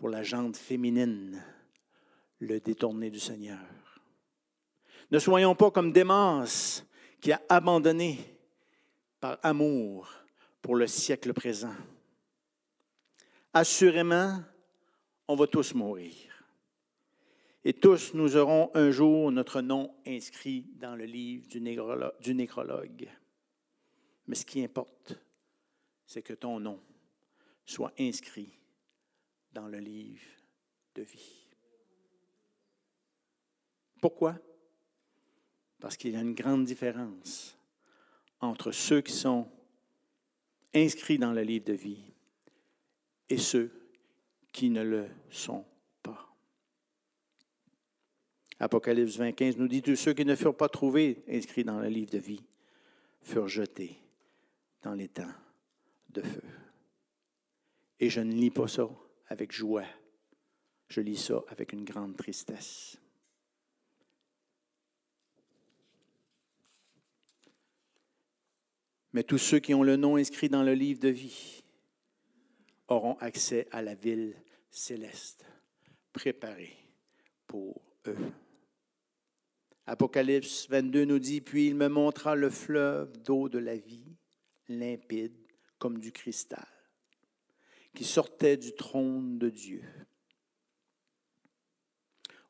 pour 0.04 0.10
la 0.10 0.22
jante 0.22 0.58
féminine 0.58 1.42
le 2.40 2.60
détourner 2.60 3.10
du 3.10 3.22
Seigneur. 3.22 3.58
Ne 5.10 5.18
soyons 5.18 5.56
pas 5.56 5.72
comme 5.72 5.94
Démence 5.94 6.86
qui 7.22 7.32
a 7.32 7.42
abandonné 7.48 8.20
par 9.22 9.40
amour 9.44 10.14
pour 10.62 10.76
le 10.76 10.88
siècle 10.88 11.32
présent. 11.32 11.74
Assurément, 13.54 14.44
on 15.30 15.38
va 15.38 15.48
tous 15.48 15.74
mourir. 15.74 16.14
Et 17.64 17.72
tous, 17.72 18.14
nous 18.14 18.36
aurons 18.36 18.72
un 18.74 18.92
jour 18.92 19.32
notre 19.32 19.62
nom 19.62 19.96
inscrit 20.06 20.66
dans 20.82 20.98
le 20.98 21.06
livre 21.06 21.48
du, 21.48 21.62
nécrologue. 21.62 23.08
Mais 24.28 24.36
ce 24.36 24.46
qui 24.46 24.66
importe, 24.66 25.18
c'est 26.06 26.24
que 26.24 26.34
ton 26.34 26.60
nom 26.60 26.82
soit 27.66 27.94
inscrit 27.98 28.52
dans 29.54 29.68
le 29.68 29.80
livre 29.80 30.22
de 30.96 31.04
vie. 31.04 31.46
Pourquoi? 34.02 34.38
Parce 35.80 35.96
qu'il 35.96 36.12
y 36.12 36.16
a 36.16 36.22
une 36.22 36.34
grande 36.34 36.66
différence 36.66 37.58
entre 38.40 38.72
ceux 38.72 39.02
qui 39.02 39.14
sont 39.14 39.48
inscrits 40.74 41.18
dans 41.18 41.32
le 41.32 41.42
livre 41.42 41.66
de 41.66 41.74
vie 41.74 42.14
et 43.30 43.38
ceux 43.38 43.72
qui 44.52 44.70
ne 44.70 44.84
le 44.84 45.08
sont 45.30 45.66
pas. 46.02 46.36
Apocalypse 48.60 49.18
25 49.18 49.58
nous 49.58 49.68
dit, 49.68 49.82
tous 49.82 49.96
ceux 49.96 50.14
qui 50.14 50.26
ne 50.26 50.36
furent 50.36 50.58
pas 50.58 50.70
trouvés 50.70 51.24
inscrits 51.30 51.64
dans 51.64 51.80
le 51.80 51.88
livre 51.88 52.12
de 52.12 52.18
vie 52.18 52.44
furent 53.22 53.48
jetés 53.48 53.98
dans 54.82 54.94
les 54.94 55.08
temps 55.08 55.34
de 56.10 56.22
feu. 56.22 56.44
Et 58.00 58.10
je 58.10 58.20
ne 58.20 58.34
lis 58.34 58.52
pas 58.52 58.68
ça 58.68 58.90
avec 59.34 59.52
joie, 59.52 59.88
je 60.90 61.02
lis 61.02 61.18
ça 61.18 61.44
avec 61.48 61.74
une 61.74 61.84
grande 61.84 62.16
tristesse. 62.16 62.98
Mais 69.12 69.24
tous 69.24 69.40
ceux 69.40 69.58
qui 69.58 69.74
ont 69.74 69.82
le 69.82 69.96
nom 69.96 70.18
inscrit 70.18 70.50
dans 70.50 70.62
le 70.62 70.76
livre 70.76 71.00
de 71.00 71.10
vie 71.10 71.64
auront 72.88 73.16
accès 73.16 73.68
à 73.72 73.82
la 73.82 73.96
ville 73.96 74.36
céleste 74.70 75.44
préparée 76.12 76.78
pour 77.48 77.82
eux. 78.06 78.32
Apocalypse 79.88 80.70
22 80.70 81.06
nous 81.06 81.20
dit, 81.20 81.42
puis 81.42 81.68
il 81.68 81.76
me 81.76 81.88
montra 81.88 82.36
le 82.36 82.52
fleuve 82.52 83.18
d'eau 83.24 83.50
de 83.50 83.58
la 83.58 83.78
vie, 83.78 84.16
limpide 84.68 85.36
comme 85.80 85.98
du 85.98 86.12
cristal, 86.12 86.68
qui 87.94 88.04
sortait 88.04 88.58
du 88.58 88.74
trône 88.74 89.38
de 89.38 89.50
Dieu. 89.50 89.84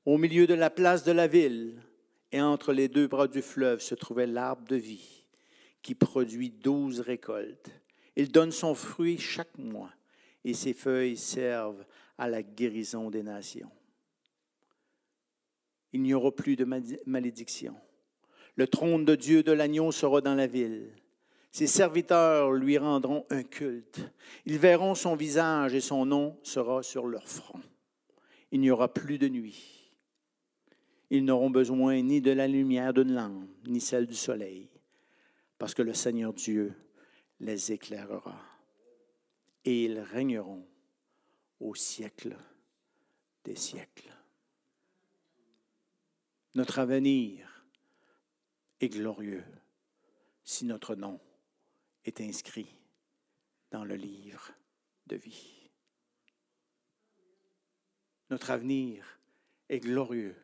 Au 0.06 0.18
milieu 0.18 0.48
de 0.48 0.54
la 0.54 0.70
place 0.70 1.04
de 1.04 1.12
la 1.12 1.28
ville 1.28 1.82
et 2.32 2.42
entre 2.42 2.74
les 2.74 2.88
deux 2.88 3.08
bras 3.08 3.28
du 3.28 3.42
fleuve 3.42 3.80
se 3.80 3.96
trouvait 3.96 4.28
l'arbre 4.28 4.68
de 4.68 4.76
vie 4.76 5.26
qui 5.82 5.96
produit 5.96 6.50
douze 6.50 7.00
récoltes. 7.00 7.72
Il 8.16 8.32
donne 8.32 8.52
son 8.52 8.76
fruit 8.76 9.18
chaque 9.18 9.58
mois 9.58 9.92
et 10.44 10.54
ses 10.54 10.74
feuilles 10.74 11.18
servent 11.18 11.86
à 12.18 12.28
la 12.28 12.44
guérison 12.44 13.10
des 13.10 13.24
nations. 13.24 13.72
Il 15.94 16.02
n'y 16.02 16.14
aura 16.14 16.32
plus 16.32 16.56
de 16.56 16.66
malédiction. 17.06 17.76
Le 18.56 18.68
trône 18.68 19.06
de 19.06 19.16
Dieu 19.16 19.44
de 19.44 19.52
l'agneau 19.52 19.92
sera 19.92 20.22
dans 20.22 20.36
la 20.36 20.48
ville. 20.48 20.92
Ses 21.54 21.68
serviteurs 21.68 22.52
lui 22.52 22.78
rendront 22.78 23.26
un 23.30 23.44
culte. 23.44 24.02
Ils 24.46 24.58
verront 24.58 24.96
son 24.96 25.16
visage 25.16 25.74
et 25.74 25.80
son 25.80 26.06
nom 26.06 26.38
sera 26.44 26.84
sur 26.84 27.08
leur 27.08 27.30
front. 27.30 27.62
Il 28.52 28.60
n'y 28.60 28.72
aura 28.72 28.94
plus 28.94 29.18
de 29.18 29.30
nuit. 29.30 29.90
Ils 31.10 31.24
n'auront 31.24 31.50
besoin 31.50 32.02
ni 32.02 32.20
de 32.20 32.32
la 32.32 32.50
lumière 32.50 32.94
d'une 32.94 33.14
lampe, 33.14 33.48
ni 33.68 33.80
celle 33.80 34.08
du 34.08 34.16
soleil 34.16 34.68
parce 35.64 35.74
que 35.74 35.82
le 35.82 35.94
Seigneur 35.94 36.34
Dieu 36.34 36.74
les 37.40 37.72
éclairera. 37.72 38.38
Et 39.64 39.86
ils 39.86 39.98
régneront 39.98 40.68
au 41.62 41.74
siècle 41.74 42.36
des 43.46 43.56
siècles. 43.56 44.14
Notre 46.54 46.80
avenir 46.80 47.66
est 48.82 48.90
glorieux 48.90 49.46
si 50.44 50.66
notre 50.66 50.96
nom 50.96 51.18
est 52.06 52.22
inscrit 52.22 52.68
dans 53.72 53.84
le 53.84 53.96
livre 53.96 54.52
de 55.08 55.16
vie. 55.16 55.70
Notre 58.30 58.52
avenir 58.52 59.20
est 59.70 59.80
glorieux 59.80 60.36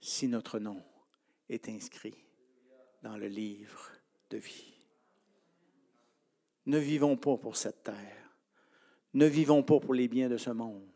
si 0.00 0.28
notre 0.28 0.58
nom 0.58 0.82
est 1.48 1.68
inscrit 1.68 2.24
dans 3.02 3.16
le 3.16 3.28
livre 3.28 3.90
de 4.30 4.38
vie. 4.38 4.74
Ne 6.66 6.78
vivons 6.78 7.16
pas 7.16 7.36
pour 7.36 7.56
cette 7.56 7.82
terre. 7.84 8.30
Ne 9.14 9.26
vivons 9.26 9.62
pas 9.62 9.80
pour 9.80 9.94
les 9.94 10.06
biens 10.06 10.28
de 10.28 10.36
ce 10.36 10.50
monde, 10.50 10.92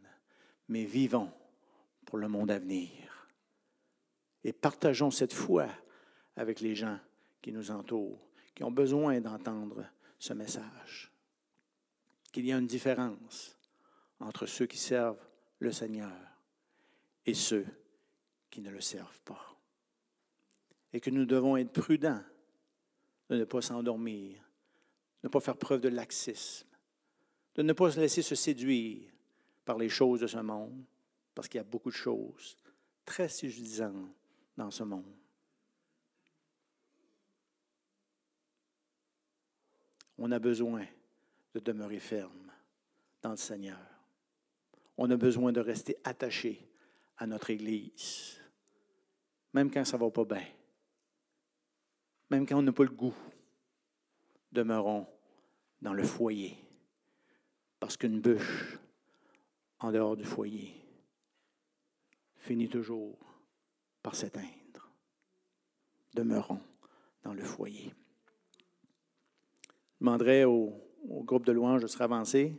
mais 0.69 0.85
vivons 0.85 1.33
pour 2.05 2.19
le 2.19 2.29
monde 2.29 2.51
à 2.51 2.59
venir. 2.59 2.91
Et 4.45 4.53
partageons 4.53 5.11
cette 5.11 5.33
foi 5.33 5.69
avec 6.37 6.61
les 6.61 6.75
gens 6.75 6.99
qui 7.41 7.53
nous 7.53 7.71
entourent, 7.71 8.29
qui 8.55 8.65
ont 8.65 8.71
besoin 8.71 9.21
d'entendre 9.21 9.85
ce 10.19 10.33
message. 10.33 11.11
Qu'il 12.33 12.47
y 12.47 12.53
a 12.53 12.59
une 12.59 12.67
différence 12.67 13.59
entre 14.21 14.47
ceux 14.47 14.67
qui 14.67 14.79
servent 14.79 15.25
le 15.59 15.73
Seigneur 15.73 16.13
et 17.27 17.35
ceux 17.35 17.67
qui 18.51 18.61
ne 18.61 18.71
le 18.71 18.81
servent 18.81 19.21
pas. 19.25 19.57
Et 20.93 21.01
que 21.01 21.11
nous 21.11 21.25
devons 21.25 21.57
être 21.57 21.73
prudents 21.73 22.23
de 23.31 23.37
ne 23.37 23.45
pas 23.45 23.63
s'endormir, 23.63 24.37
de 25.23 25.29
ne 25.29 25.29
pas 25.29 25.41
faire 25.41 25.57
preuve 25.57 25.81
de 25.81 25.89
laxisme, 25.89 26.69
de 27.55 27.63
ne 27.63 27.73
pas 27.73 27.91
se 27.91 28.01
laisser 28.01 28.23
se 28.23 28.35
séduire 28.35 29.11
par 29.65 29.79
les 29.79 29.89
choses 29.89 30.21
de 30.21 30.27
ce 30.27 30.39
monde, 30.39 30.85
parce 31.35 31.49
qu'il 31.49 31.59
y 31.59 31.61
a 31.61 31.65
beaucoup 31.65 31.91
de 31.91 31.97
choses 31.97 32.59
très 33.05 33.29
séduisantes 33.29 34.15
dans 34.57 34.71
ce 34.71 34.83
monde. 34.83 35.22
On 40.23 40.31
a 40.31 40.39
besoin 40.39 40.87
de 41.53 41.61
demeurer 41.61 41.99
ferme 41.99 42.51
dans 43.21 43.33
le 43.33 43.37
Seigneur. 43.37 43.79
On 44.97 45.11
a 45.11 45.17
besoin 45.17 45.53
de 45.53 45.61
rester 45.61 45.99
attaché 46.05 46.67
à 47.19 47.27
notre 47.27 47.51
Église, 47.51 48.41
même 49.53 49.71
quand 49.71 49.85
ça 49.85 49.99
ne 49.99 50.03
va 50.03 50.11
pas 50.11 50.25
bien 50.25 50.47
même 52.33 52.47
quand 52.47 52.57
on 52.57 52.63
n'a 52.63 52.73
pas 52.73 52.85
le 52.85 52.89
goût, 52.89 53.15
demeurons 54.51 55.07
dans 55.83 55.93
le 55.93 56.03
foyer. 56.03 56.57
Parce 57.79 57.99
qu'une 57.99 58.23
bûche 58.23 58.79
en 59.81 59.93
dehors 59.93 60.17
du 60.17 60.25
foyer 60.25 60.75
finit 62.39 62.71
toujours 62.71 63.19
par 64.03 64.15
s'éteindre. 64.15 64.89
Demeurons 66.15 66.63
dans 67.23 67.35
le 67.35 67.45
foyer. 67.45 67.93
Demanderai 70.03 70.43
au, 70.43 70.73
au 71.09 71.23
groupe 71.23 71.47
de 71.47 71.53
louanges 71.53 71.83
de 71.83 71.87
se 71.87 71.97
ravancer. 71.97 72.57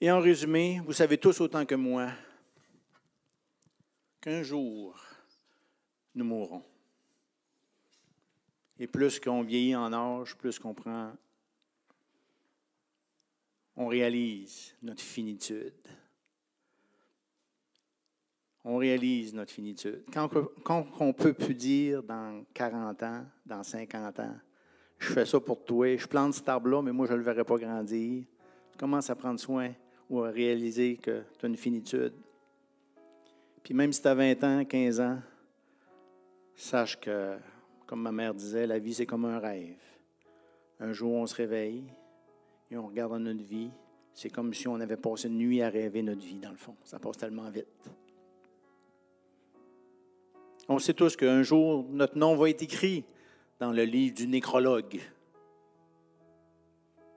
Et 0.00 0.10
en 0.12 0.20
résumé, 0.20 0.80
vous 0.84 0.92
savez 0.92 1.18
tous 1.18 1.40
autant 1.40 1.66
que 1.66 1.74
moi 1.74 2.12
qu'un 4.20 4.44
jour, 4.44 4.96
nous 6.14 6.24
mourrons. 6.24 6.62
Et 8.78 8.86
plus 8.86 9.18
qu'on 9.18 9.42
vieillit 9.42 9.74
en 9.74 9.92
âge, 9.92 10.36
plus 10.36 10.56
qu'on 10.58 10.72
prend, 10.72 11.12
on 13.74 13.88
réalise 13.88 14.76
notre 14.82 15.02
finitude. 15.02 15.74
On 18.64 18.76
réalise 18.76 19.34
notre 19.34 19.52
finitude. 19.52 20.04
Quand, 20.12 20.28
quand 20.62 20.86
on 21.00 21.12
peut 21.12 21.32
plus 21.32 21.54
dire 21.54 22.04
dans 22.04 22.44
40 22.54 23.02
ans, 23.02 23.26
dans 23.44 23.64
50 23.64 24.20
ans, 24.20 24.36
je 24.98 25.12
fais 25.12 25.26
ça 25.26 25.40
pour 25.40 25.64
toi, 25.64 25.96
je 25.96 26.06
plante 26.06 26.34
cet 26.34 26.48
arbre-là, 26.48 26.82
mais 26.82 26.92
moi, 26.92 27.06
je 27.06 27.12
ne 27.12 27.18
le 27.18 27.24
verrai 27.24 27.44
pas 27.44 27.56
grandir. 27.56 28.24
commence 28.76 29.10
à 29.10 29.16
prendre 29.16 29.40
soin 29.40 29.72
ou 30.10 30.22
à 30.22 30.30
réaliser 30.30 30.96
que 30.96 31.22
tu 31.38 31.46
as 31.46 31.48
une 31.48 31.56
finitude. 31.56 32.14
Puis 33.62 33.74
même 33.74 33.92
si 33.92 34.00
tu 34.00 34.08
as 34.08 34.14
20 34.14 34.44
ans, 34.44 34.64
15 34.64 35.00
ans, 35.00 35.18
sache 36.54 36.98
que, 36.98 37.36
comme 37.86 38.02
ma 38.02 38.12
mère 38.12 38.34
disait, 38.34 38.66
la 38.66 38.78
vie, 38.78 38.94
c'est 38.94 39.06
comme 39.06 39.24
un 39.24 39.38
rêve. 39.38 39.76
Un 40.80 40.92
jour, 40.92 41.12
on 41.12 41.26
se 41.26 41.34
réveille 41.34 41.84
et 42.70 42.76
on 42.76 42.86
regarde 42.86 43.12
dans 43.12 43.18
notre 43.18 43.44
vie. 43.44 43.70
C'est 44.14 44.30
comme 44.30 44.52
si 44.54 44.66
on 44.68 44.80
avait 44.80 44.96
passé 44.96 45.28
une 45.28 45.38
nuit 45.38 45.62
à 45.62 45.68
rêver 45.68 46.02
notre 46.02 46.22
vie, 46.22 46.38
dans 46.38 46.50
le 46.50 46.56
fond. 46.56 46.76
Ça 46.84 46.98
passe 46.98 47.18
tellement 47.18 47.50
vite. 47.50 47.90
On 50.68 50.78
sait 50.78 50.94
tous 50.94 51.16
qu'un 51.16 51.42
jour, 51.42 51.86
notre 51.90 52.18
nom 52.18 52.36
va 52.36 52.50
être 52.50 52.62
écrit 52.62 53.04
dans 53.58 53.72
le 53.72 53.84
livre 53.84 54.14
du 54.14 54.26
nécrologue. 54.26 55.00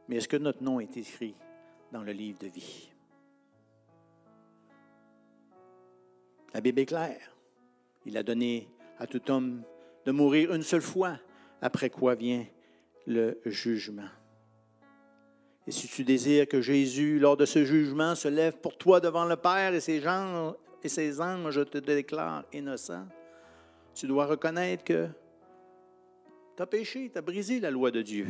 Mais 0.07 0.17
est-ce 0.17 0.27
que 0.27 0.37
notre 0.37 0.63
nom 0.63 0.79
est 0.79 0.95
écrit? 0.97 1.35
Dans 1.91 2.03
le 2.03 2.11
livre 2.11 2.39
de 2.39 2.47
vie. 2.47 2.91
La 6.53 6.61
Bible 6.61 6.79
est 6.79 6.85
claire. 6.85 7.35
Il 8.05 8.17
a 8.17 8.23
donné 8.23 8.67
à 8.99 9.07
tout 9.07 9.31
homme 9.31 9.63
de 10.05 10.11
mourir 10.11 10.53
une 10.53 10.63
seule 10.63 10.81
fois, 10.81 11.17
après 11.61 11.89
quoi 11.89 12.15
vient 12.15 12.45
le 13.05 13.39
jugement. 13.45 14.09
Et 15.67 15.71
si 15.71 15.87
tu 15.87 16.03
désires 16.03 16.47
que 16.47 16.61
Jésus, 16.61 17.19
lors 17.19 17.37
de 17.37 17.45
ce 17.45 17.63
jugement, 17.63 18.15
se 18.15 18.27
lève 18.27 18.57
pour 18.57 18.77
toi 18.77 18.99
devant 18.99 19.25
le 19.25 19.35
Père 19.35 19.73
et 19.73 19.79
ses, 19.79 20.01
gens, 20.01 20.55
et 20.83 20.89
ses 20.89 21.21
anges 21.21 21.63
te 21.69 21.77
déclarent 21.77 22.45
innocent, 22.51 23.05
tu 23.93 24.07
dois 24.07 24.25
reconnaître 24.25 24.83
que 24.83 25.07
tu 26.57 26.63
as 26.63 26.65
péché, 26.65 27.09
tu 27.11 27.17
as 27.17 27.21
brisé 27.21 27.59
la 27.59 27.69
loi 27.69 27.91
de 27.91 28.01
Dieu. 28.01 28.27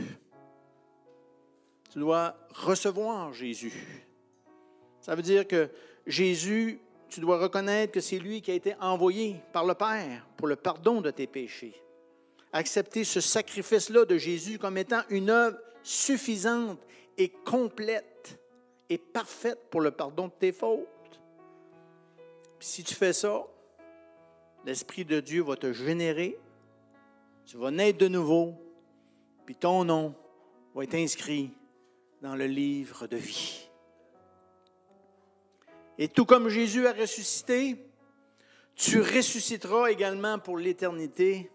Tu 1.91 1.99
dois 1.99 2.37
recevoir 2.53 3.33
Jésus. 3.33 3.73
Ça 5.01 5.13
veut 5.13 5.21
dire 5.21 5.45
que 5.45 5.69
Jésus, 6.07 6.79
tu 7.09 7.19
dois 7.19 7.37
reconnaître 7.37 7.91
que 7.91 7.99
c'est 7.99 8.17
lui 8.17 8.41
qui 8.41 8.49
a 8.51 8.53
été 8.53 8.75
envoyé 8.79 9.41
par 9.51 9.65
le 9.65 9.73
Père 9.73 10.25
pour 10.37 10.47
le 10.47 10.55
pardon 10.55 11.01
de 11.01 11.11
tes 11.11 11.27
péchés. 11.27 11.75
Accepter 12.53 13.03
ce 13.03 13.19
sacrifice-là 13.19 14.05
de 14.05 14.17
Jésus 14.17 14.57
comme 14.57 14.77
étant 14.77 15.01
une 15.09 15.29
œuvre 15.29 15.57
suffisante 15.83 16.79
et 17.17 17.27
complète 17.27 18.39
et 18.87 18.97
parfaite 18.97 19.69
pour 19.69 19.81
le 19.81 19.91
pardon 19.91 20.27
de 20.27 20.33
tes 20.39 20.53
fautes. 20.53 20.87
si 22.61 22.85
tu 22.85 22.95
fais 22.95 23.13
ça, 23.13 23.45
l'Esprit 24.65 25.03
de 25.03 25.19
Dieu 25.19 25.43
va 25.43 25.57
te 25.57 25.73
générer, 25.73 26.39
tu 27.45 27.57
vas 27.57 27.71
naître 27.71 27.97
de 27.97 28.07
nouveau, 28.07 28.53
puis 29.45 29.55
ton 29.55 29.83
nom 29.83 30.15
va 30.73 30.83
être 30.83 30.95
inscrit 30.95 31.51
dans 32.21 32.35
le 32.35 32.45
livre 32.45 33.07
de 33.07 33.17
vie. 33.17 33.67
Et 35.97 36.07
tout 36.07 36.25
comme 36.25 36.49
Jésus 36.49 36.87
a 36.87 36.93
ressuscité, 36.93 37.77
tu 38.75 39.01
ressusciteras 39.01 39.91
également 39.91 40.39
pour 40.39 40.57
l'éternité 40.57 41.51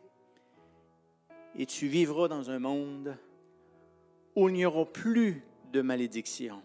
et 1.57 1.67
tu 1.67 1.87
vivras 1.87 2.29
dans 2.29 2.51
un 2.51 2.59
monde 2.59 3.17
où 4.35 4.49
il 4.49 4.55
n'y 4.55 4.67
aura 4.67 4.85
plus 4.85 5.43
de 5.73 5.81
malédiction, 5.81 6.63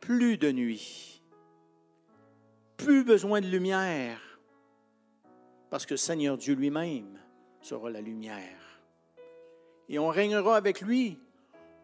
plus 0.00 0.36
de 0.36 0.52
nuit, 0.52 1.22
plus 2.76 3.04
besoin 3.04 3.40
de 3.40 3.46
lumière, 3.46 4.20
parce 5.70 5.86
que 5.86 5.96
Seigneur 5.96 6.36
Dieu 6.36 6.54
lui-même 6.54 7.18
sera 7.62 7.90
la 7.90 8.00
lumière. 8.00 8.80
Et 9.88 9.98
on 9.98 10.08
régnera 10.08 10.56
avec 10.56 10.82
lui 10.82 11.18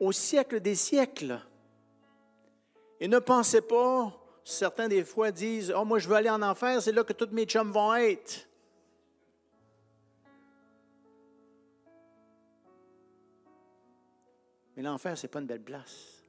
au 0.01 0.12
siècle 0.12 0.61
des 0.61 0.74
siècles. 0.74 1.40
Et 3.01 3.09
ne 3.09 3.18
pensez 3.18 3.61
pas, 3.61 4.12
certains 4.44 4.88
des 4.88 5.05
fois 5.05 5.30
disent, 5.30 5.72
oh 5.76 5.84
moi 5.84 5.99
je 5.99 6.09
veux 6.09 6.14
aller 6.14 6.30
en 6.30 6.42
enfer, 6.42 6.80
c'est 6.80 6.92
là 6.92 7.05
que 7.05 7.12
tous 7.12 7.32
mes 7.32 7.44
chums 7.44 7.72
vont 7.72 7.94
être. 7.94 8.47
Mais 14.76 14.82
l'enfer, 14.82 15.16
ce 15.16 15.26
n'est 15.26 15.30
pas 15.30 15.40
une 15.40 15.47
belle 15.47 15.62
place. 15.62 16.22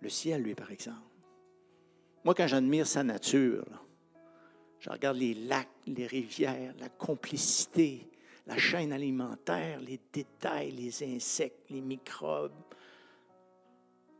Le 0.00 0.08
ciel, 0.10 0.42
lui, 0.42 0.54
par 0.54 0.70
exemple. 0.70 0.98
Moi, 2.22 2.34
quand 2.34 2.46
j'admire 2.46 2.86
sa 2.86 3.02
nature, 3.02 3.64
je 4.78 4.90
regarde 4.90 5.16
les 5.16 5.32
lacs, 5.34 5.68
les 5.86 6.06
rivières, 6.06 6.74
la 6.78 6.90
complicité, 6.90 8.06
la 8.46 8.58
chaîne 8.58 8.92
alimentaire, 8.92 9.80
les 9.80 9.98
détails, 10.12 10.72
les 10.72 11.16
insectes, 11.16 11.70
les 11.70 11.80
microbes. 11.80 12.52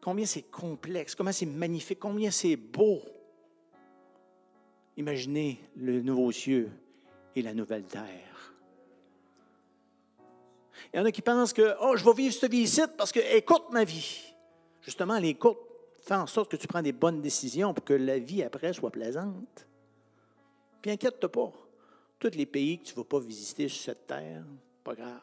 Combien 0.05 0.27
c'est 0.27 0.43
complexe, 0.43 1.15
combien 1.15 1.33
c'est 1.33 1.47
magnifique, 1.47 1.99
combien 1.99 2.31
c'est 2.31 2.57
beau. 2.57 3.01
Imaginez 4.99 5.59
le 5.77 6.03
nouveau 6.03 6.31
cieux 6.31 6.71
et 7.35 7.41
la 7.41 7.55
nouvelle 7.55 7.85
terre. 7.85 8.55
Il 10.93 10.99
y 10.99 11.01
en 11.01 11.07
a 11.07 11.11
qui 11.11 11.23
pensent 11.23 11.55
que, 11.55 11.75
oh, 11.81 11.97
je 11.97 12.05
vais 12.05 12.13
vivre 12.13 12.35
cette 12.35 12.53
vie 12.53 12.71
parce 12.99 13.13
qu'elle 13.13 13.35
écoute 13.35 13.65
ma 13.71 13.85
vie. 13.85 14.35
Justement, 14.83 15.17
elle 15.17 15.25
écoute, 15.25 15.57
fait 16.01 16.17
en 16.17 16.27
sorte 16.27 16.51
que 16.51 16.57
tu 16.57 16.67
prends 16.67 16.83
des 16.83 16.93
bonnes 16.93 17.23
décisions 17.23 17.73
pour 17.73 17.87
que 17.87 17.95
la 17.95 18.19
vie 18.19 18.43
après 18.43 18.75
soit 18.75 18.91
plaisante. 18.91 19.67
Puis 20.83 20.91
inquiète-toi 20.91 21.33
pas. 21.33 21.51
Tous 22.19 22.37
les 22.37 22.45
pays 22.45 22.79
que 22.79 22.85
tu 22.85 22.93
ne 22.93 22.97
vas 22.99 23.05
pas 23.05 23.21
visiter 23.21 23.69
sur 23.69 23.85
cette 23.85 24.07
terre, 24.07 24.45
pas 24.85 24.95
grave. 24.95 25.23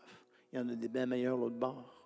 Il 0.52 0.58
y 0.58 0.60
en 0.60 0.68
a 0.70 0.76
des 0.76 0.88
bien 0.88 1.06
meilleurs 1.06 1.38
l'autre 1.38 1.56
bord. 1.56 2.01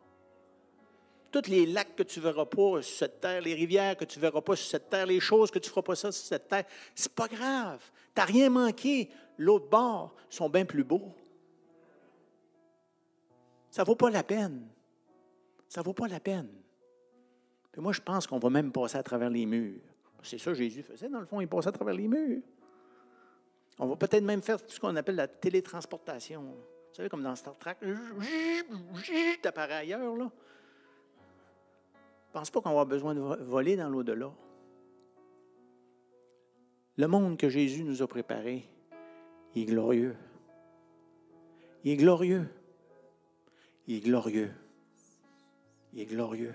Tous 1.36 1.50
les 1.50 1.66
lacs 1.66 1.98
que 1.98 2.04
tu 2.04 2.20
ne 2.20 2.24
verras 2.24 2.46
pas 2.46 2.82
sur 2.82 2.98
cette 2.98 3.20
terre, 3.20 3.42
les 3.42 3.54
rivières 3.54 3.98
que 3.98 4.06
tu 4.06 4.20
ne 4.20 4.22
verras 4.22 4.40
pas 4.40 4.56
sur 4.56 4.70
cette 4.70 4.90
terre, 4.90 5.06
les 5.06 5.20
choses 5.20 5.52
que 5.52 5.60
tu 5.60 5.68
ne 5.68 5.72
feras 5.72 5.82
pas 5.82 5.96
ça 5.96 6.10
sur 6.10 6.26
cette 6.26 6.48
terre, 6.48 6.64
c'est 6.96 7.12
pas 7.12 7.28
grave. 7.28 7.84
Tu 8.16 8.22
n'as 8.22 8.26
rien 8.26 8.50
manqué. 8.50 9.10
L'autre 9.38 9.68
bord 9.68 10.16
sont 10.30 10.48
bien 10.48 10.64
plus 10.64 10.86
beaux. 10.86 11.14
Ça 13.70 13.82
ne 13.82 13.86
vaut 13.86 13.98
pas 13.98 14.10
la 14.10 14.24
peine. 14.24 14.66
Ça 15.68 15.82
ne 15.82 15.86
vaut 15.86 15.92
pas 15.92 16.08
la 16.08 16.22
peine. 16.22 16.48
Puis 17.70 17.82
moi, 17.82 17.92
je 17.92 18.00
pense 18.00 18.26
qu'on 18.28 18.40
va 18.40 18.50
même 18.50 18.72
passer 18.72 18.98
à 18.98 19.04
travers 19.04 19.30
les 19.30 19.46
murs. 19.46 19.82
C'est 20.24 20.38
ça 20.38 20.52
que 20.52 20.58
Jésus 20.58 20.84
faisait, 20.84 21.10
dans 21.10 21.20
le 21.20 21.26
fond, 21.26 21.42
il 21.42 21.50
passait 21.50 21.68
à 21.68 21.74
travers 21.74 21.96
les 21.96 22.08
murs. 22.08 22.44
On 23.78 23.88
va 23.88 23.98
peut-être 23.98 24.24
même 24.24 24.42
faire 24.42 24.58
ce 24.66 24.80
qu'on 24.80 24.96
appelle 24.96 25.16
la 25.16 25.28
télétransportation. 25.28 26.44
Vous 26.44 26.96
savez, 26.96 27.10
comme 27.10 27.24
dans 27.24 27.36
Star 27.36 27.58
Trek, 27.58 27.76
t'apparais 29.42 29.74
ailleurs, 29.74 30.16
là. 30.16 30.32
Pense 32.36 32.52
pas 32.52 32.60
qu'on 32.60 32.76
va 32.76 32.84
besoin 32.84 33.16
de 33.16 33.22
voler 33.22 33.78
dans 33.78 33.88
l'au-delà. 33.88 34.30
Le 36.98 37.08
monde 37.08 37.38
que 37.38 37.48
Jésus 37.48 37.86
nous 37.86 38.02
a 38.02 38.08
préparé, 38.08 38.68
il 39.56 39.62
est 39.62 39.66
glorieux. 39.66 40.18
Il 41.86 41.94
est 41.94 41.96
glorieux. 41.96 42.50
Il 43.88 43.96
est 43.96 44.00
glorieux. 44.02 44.52
Il 45.94 46.02
est 46.02 46.06
glorieux. 46.06 46.54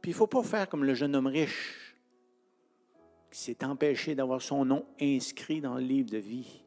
Puis 0.00 0.12
il 0.12 0.14
ne 0.14 0.18
faut 0.18 0.26
pas 0.26 0.42
faire 0.42 0.66
comme 0.66 0.84
le 0.84 0.94
jeune 0.94 1.14
homme 1.14 1.26
riche 1.26 1.94
qui 3.30 3.38
s'est 3.38 3.62
empêché 3.66 4.14
d'avoir 4.14 4.40
son 4.40 4.64
nom 4.64 4.86
inscrit 4.98 5.60
dans 5.60 5.74
le 5.74 5.82
livre 5.82 6.08
de 6.08 6.16
vie 6.16 6.62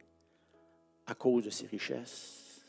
à 1.04 1.16
cause 1.16 1.46
de 1.46 1.50
ses 1.50 1.66
richesses. 1.66 2.64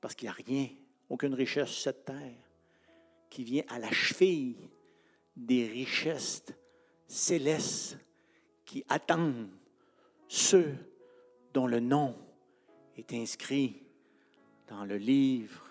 Parce 0.00 0.14
qu'il 0.14 0.24
n'y 0.24 0.30
a 0.30 0.42
rien, 0.46 0.68
aucune 1.10 1.34
richesse 1.34 1.68
sur 1.68 1.82
cette 1.82 2.06
terre 2.06 2.51
qui 3.32 3.44
vient 3.44 3.64
à 3.68 3.78
la 3.78 3.90
cheville 3.90 4.68
des 5.36 5.66
richesses 5.66 6.44
célestes 7.06 7.96
qui 8.66 8.84
attendent 8.90 9.48
ceux 10.28 10.74
dont 11.54 11.66
le 11.66 11.80
nom 11.80 12.14
est 12.98 13.10
inscrit 13.14 13.82
dans 14.68 14.84
le 14.84 14.98
livre 14.98 15.66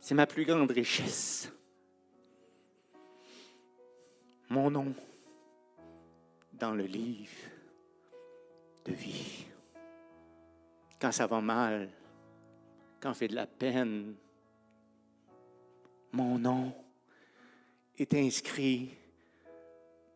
C'est 0.00 0.16
ma 0.16 0.26
plus 0.26 0.44
grande 0.44 0.72
richesse. 0.72 1.52
Mon 4.50 4.68
nom 4.68 4.92
dans 6.62 6.74
le 6.76 6.84
livre 6.84 7.32
de 8.84 8.92
vie. 8.92 9.46
Quand 11.00 11.10
ça 11.10 11.26
va 11.26 11.40
mal, 11.40 11.88
quand 13.00 13.12
fait 13.14 13.26
de 13.26 13.34
la 13.34 13.48
peine, 13.48 14.14
mon 16.12 16.38
nom 16.38 16.72
est 17.98 18.14
inscrit 18.14 18.90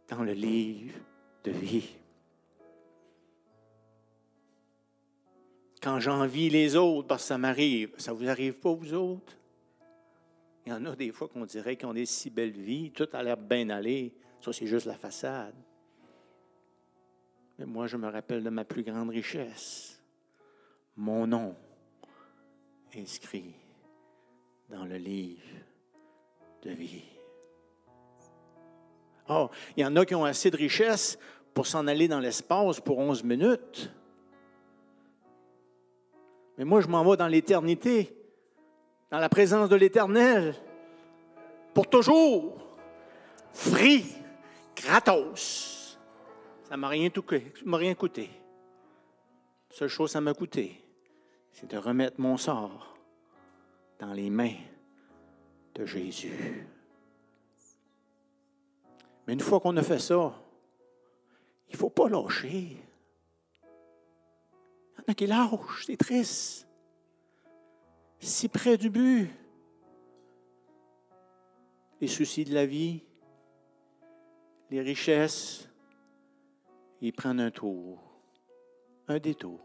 dans 0.07 0.23
le 0.23 0.35
livre 0.35 0.95
de 1.43 1.51
vie. 1.51 1.97
Quand 5.83 5.99
j'envie 5.99 6.49
les 6.49 6.77
autres, 6.77 7.09
parce 7.09 7.25
que 7.25 7.29
ça 7.29 7.39
m'arrive, 7.39 7.91
ça 7.99 8.13
vous 8.13 8.29
arrive 8.29 8.55
pas, 8.55 8.73
vous 8.73 8.95
autres? 8.95 9.37
Il 10.65 10.71
y 10.71 10.73
en 10.73 10.85
a 10.87 10.95
des 10.95 11.11
fois 11.11 11.27
qu'on 11.27 11.45
dirait 11.45 11.77
qu'on 11.77 11.97
est 11.97 12.07
si 12.07 12.31
belle 12.31 12.53
vie, 12.53 12.93
tout 12.93 13.09
a 13.13 13.23
l'air 13.25 13.37
bien 13.37 13.69
allé. 13.71 14.15
Ça, 14.41 14.53
c'est 14.53 14.69
juste 14.69 14.87
la 14.87 14.97
façade. 14.97 15.57
Mais 17.59 17.67
moi, 17.67 17.87
je 17.87 17.97
me 17.97 18.09
rappelle 18.09 18.43
de 18.43 18.51
ma 18.51 18.65
plus 18.65 18.83
grande 18.83 19.11
richesse. 19.11 20.01
Mon 20.97 21.27
nom 21.27 21.55
inscrit 22.95 23.55
dans 24.69 24.85
le 24.85 24.97
livre 24.97 25.43
de 26.63 26.71
vie. 26.71 27.05
Oh, 29.29 29.49
il 29.77 29.83
y 29.83 29.87
en 29.87 29.97
a 29.97 30.05
qui 30.05 30.15
ont 30.15 30.25
assez 30.25 30.51
de 30.51 30.57
richesse 30.57 31.19
pour 31.53 31.67
s'en 31.67 31.87
aller 31.87 32.09
dans 32.09 32.21
l'espace 32.21 32.81
pour 32.81 32.99
11 32.99 33.25
minutes. 33.25 33.91
Mais 36.59 36.65
moi, 36.65 36.81
je 36.81 36.89
m'en 36.89 37.05
vais 37.05 37.17
dans 37.17 37.29
l'éternité 37.29 38.17
dans 39.11 39.19
la 39.19 39.29
présence 39.29 39.69
de 39.69 39.77
l'Éternel, 39.77 40.55
pour 41.75 41.89
toujours, 41.89 42.59
free, 43.53 44.05
gratos. 44.75 45.76
Ça 46.69 46.75
ne 46.75 46.81
m'a 46.81 46.89
rien, 46.89 47.95
coûté. 47.95 48.29
La 49.71 49.77
seule 49.77 49.89
chose 49.89 50.09
que 50.09 50.13
ça 50.15 50.21
m'a 50.21 50.35
coûté, 50.35 50.83
c'est 51.53 51.71
de 51.71 51.77
remettre 51.77 52.21
mon 52.21 52.37
sort 52.37 52.97
dans 54.01 54.13
les 54.13 54.31
mains 54.31 54.57
de 55.77 55.87
Jésus. 55.87 56.67
Mais 59.27 59.35
une 59.35 59.41
fois 59.41 59.61
qu'on 59.61 59.77
a 59.77 59.83
fait 59.83 60.01
ça, 60.01 60.35
il 61.69 61.75
ne 61.75 61.79
faut 61.79 61.89
pas 61.89 62.09
lâcher. 62.09 62.77
Il 63.63 64.99
y 64.99 65.01
en 65.01 65.13
a 65.13 65.15
qui 65.15 65.27
lâchent, 65.29 65.85
c'est 65.87 65.97
triste. 65.97 66.67
Si 68.19 68.49
près 68.49 68.77
du 68.77 68.91
but. 68.91 69.31
Les 72.01 72.09
soucis 72.09 72.45
de 72.45 72.55
la 72.55 72.67
vie, 72.67 73.05
les 74.71 74.81
richesses, 74.81 75.69
ils 77.01 77.13
prennent 77.13 77.41
un 77.41 77.51
tour, 77.51 77.99
un 79.09 79.19
détour. 79.19 79.61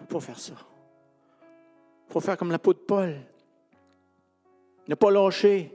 Il 0.00 0.06
faut 0.08 0.20
faire 0.20 0.38
ça. 0.38 0.54
Il 2.08 2.12
faut 2.12 2.20
faire 2.20 2.36
comme 2.36 2.50
la 2.50 2.58
peau 2.58 2.74
de 2.74 2.78
Paul. 2.78 3.16
Ne 4.88 4.94
pas 4.94 5.10
lâcher 5.10 5.72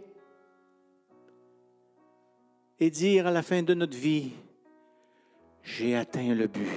et 2.80 2.90
dire 2.90 3.28
à 3.28 3.32
la 3.32 3.42
fin 3.42 3.64
de 3.64 3.74
notre 3.74 3.98
vie, 3.98 4.32
j'ai 5.64 5.96
atteint 5.96 6.36
le 6.36 6.48
but. 6.48 6.68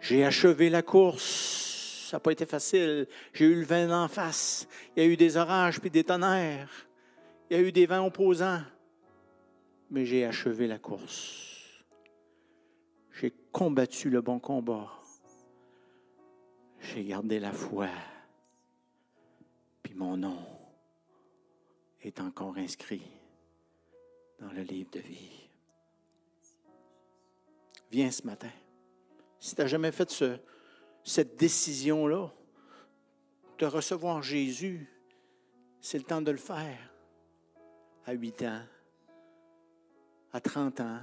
J'ai 0.00 0.24
achevé 0.24 0.70
la 0.70 0.82
course. 0.82 2.06
Ça 2.08 2.16
n'a 2.16 2.20
pas 2.20 2.32
été 2.32 2.46
facile. 2.46 3.06
J'ai 3.34 3.44
eu 3.44 3.54
le 3.54 3.66
vent 3.66 4.04
en 4.04 4.08
face. 4.08 4.66
Il 4.96 5.02
y 5.02 5.06
a 5.06 5.08
eu 5.08 5.16
des 5.16 5.36
orages 5.36 5.80
puis 5.80 5.90
des 5.90 6.04
tonnerres. 6.04 6.87
Il 7.50 7.56
y 7.56 7.60
a 7.60 7.62
eu 7.62 7.72
des 7.72 7.86
vents 7.86 8.06
opposants. 8.06 8.62
Mais 9.90 10.04
j'ai 10.04 10.24
achevé 10.24 10.66
la 10.66 10.78
course. 10.78 11.82
J'ai 13.12 13.32
combattu 13.52 14.10
le 14.10 14.20
bon 14.20 14.38
combat. 14.38 14.90
J'ai 16.80 17.04
gardé 17.04 17.40
la 17.40 17.52
foi. 17.52 17.88
Puis 19.82 19.94
mon 19.94 20.16
nom 20.16 20.38
est 22.02 22.20
encore 22.20 22.58
inscrit 22.58 23.02
dans 24.38 24.52
le 24.52 24.62
livre 24.62 24.90
de 24.92 25.00
vie. 25.00 25.48
Viens 27.90 28.10
ce 28.10 28.26
matin. 28.26 28.50
Si 29.40 29.54
tu 29.54 29.62
n'as 29.62 29.66
jamais 29.66 29.92
fait 29.92 30.10
ce, 30.10 30.38
cette 31.02 31.36
décision-là, 31.36 32.30
de 33.58 33.66
recevoir 33.66 34.22
Jésus, 34.22 34.86
c'est 35.80 35.98
le 35.98 36.04
temps 36.04 36.22
de 36.22 36.30
le 36.30 36.36
faire. 36.36 36.78
À 38.08 38.14
8 38.14 38.42
ans, 38.44 38.62
à 40.32 40.40
30 40.40 40.80
ans, 40.80 41.00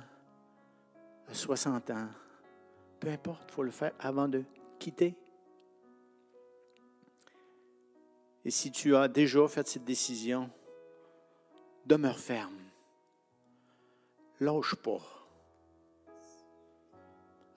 à 1.28 1.34
60 1.36 1.92
ans, 1.92 2.08
peu 3.00 3.10
importe, 3.10 3.44
il 3.48 3.52
faut 3.52 3.62
le 3.62 3.70
faire 3.70 3.94
avant 4.00 4.28
de 4.28 4.44
quitter. 4.80 5.16
Et 8.44 8.50
si 8.50 8.72
tu 8.72 8.96
as 8.96 9.08
déjà 9.08 9.48
fait 9.48 9.68
cette 9.68 9.84
décision, 9.84 10.50
demeure 11.86 12.18
ferme. 12.18 12.58
Lâche 14.40 14.74
pas. 14.74 15.28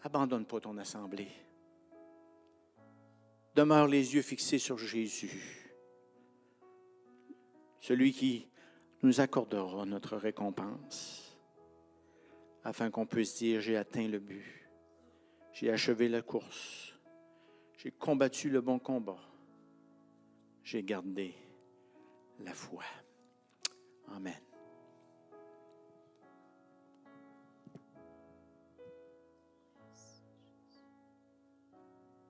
Abandonne 0.02 0.44
pas 0.44 0.60
ton 0.60 0.76
assemblée. 0.76 1.32
Demeure 3.54 3.86
les 3.86 4.14
yeux 4.14 4.20
fixés 4.20 4.58
sur 4.58 4.76
Jésus, 4.76 5.72
celui 7.80 8.12
qui 8.12 8.46
nous 9.02 9.20
accordera 9.20 9.84
notre 9.84 10.16
récompense, 10.16 11.38
afin 12.64 12.90
qu'on 12.90 13.06
puisse 13.06 13.36
dire, 13.36 13.60
j'ai 13.60 13.76
atteint 13.76 14.08
le 14.08 14.18
but, 14.18 14.68
j'ai 15.52 15.70
achevé 15.70 16.08
la 16.08 16.22
course, 16.22 16.94
j'ai 17.78 17.90
combattu 17.90 18.50
le 18.50 18.60
bon 18.60 18.78
combat, 18.78 19.20
j'ai 20.62 20.82
gardé 20.82 21.34
la 22.40 22.52
foi. 22.52 22.84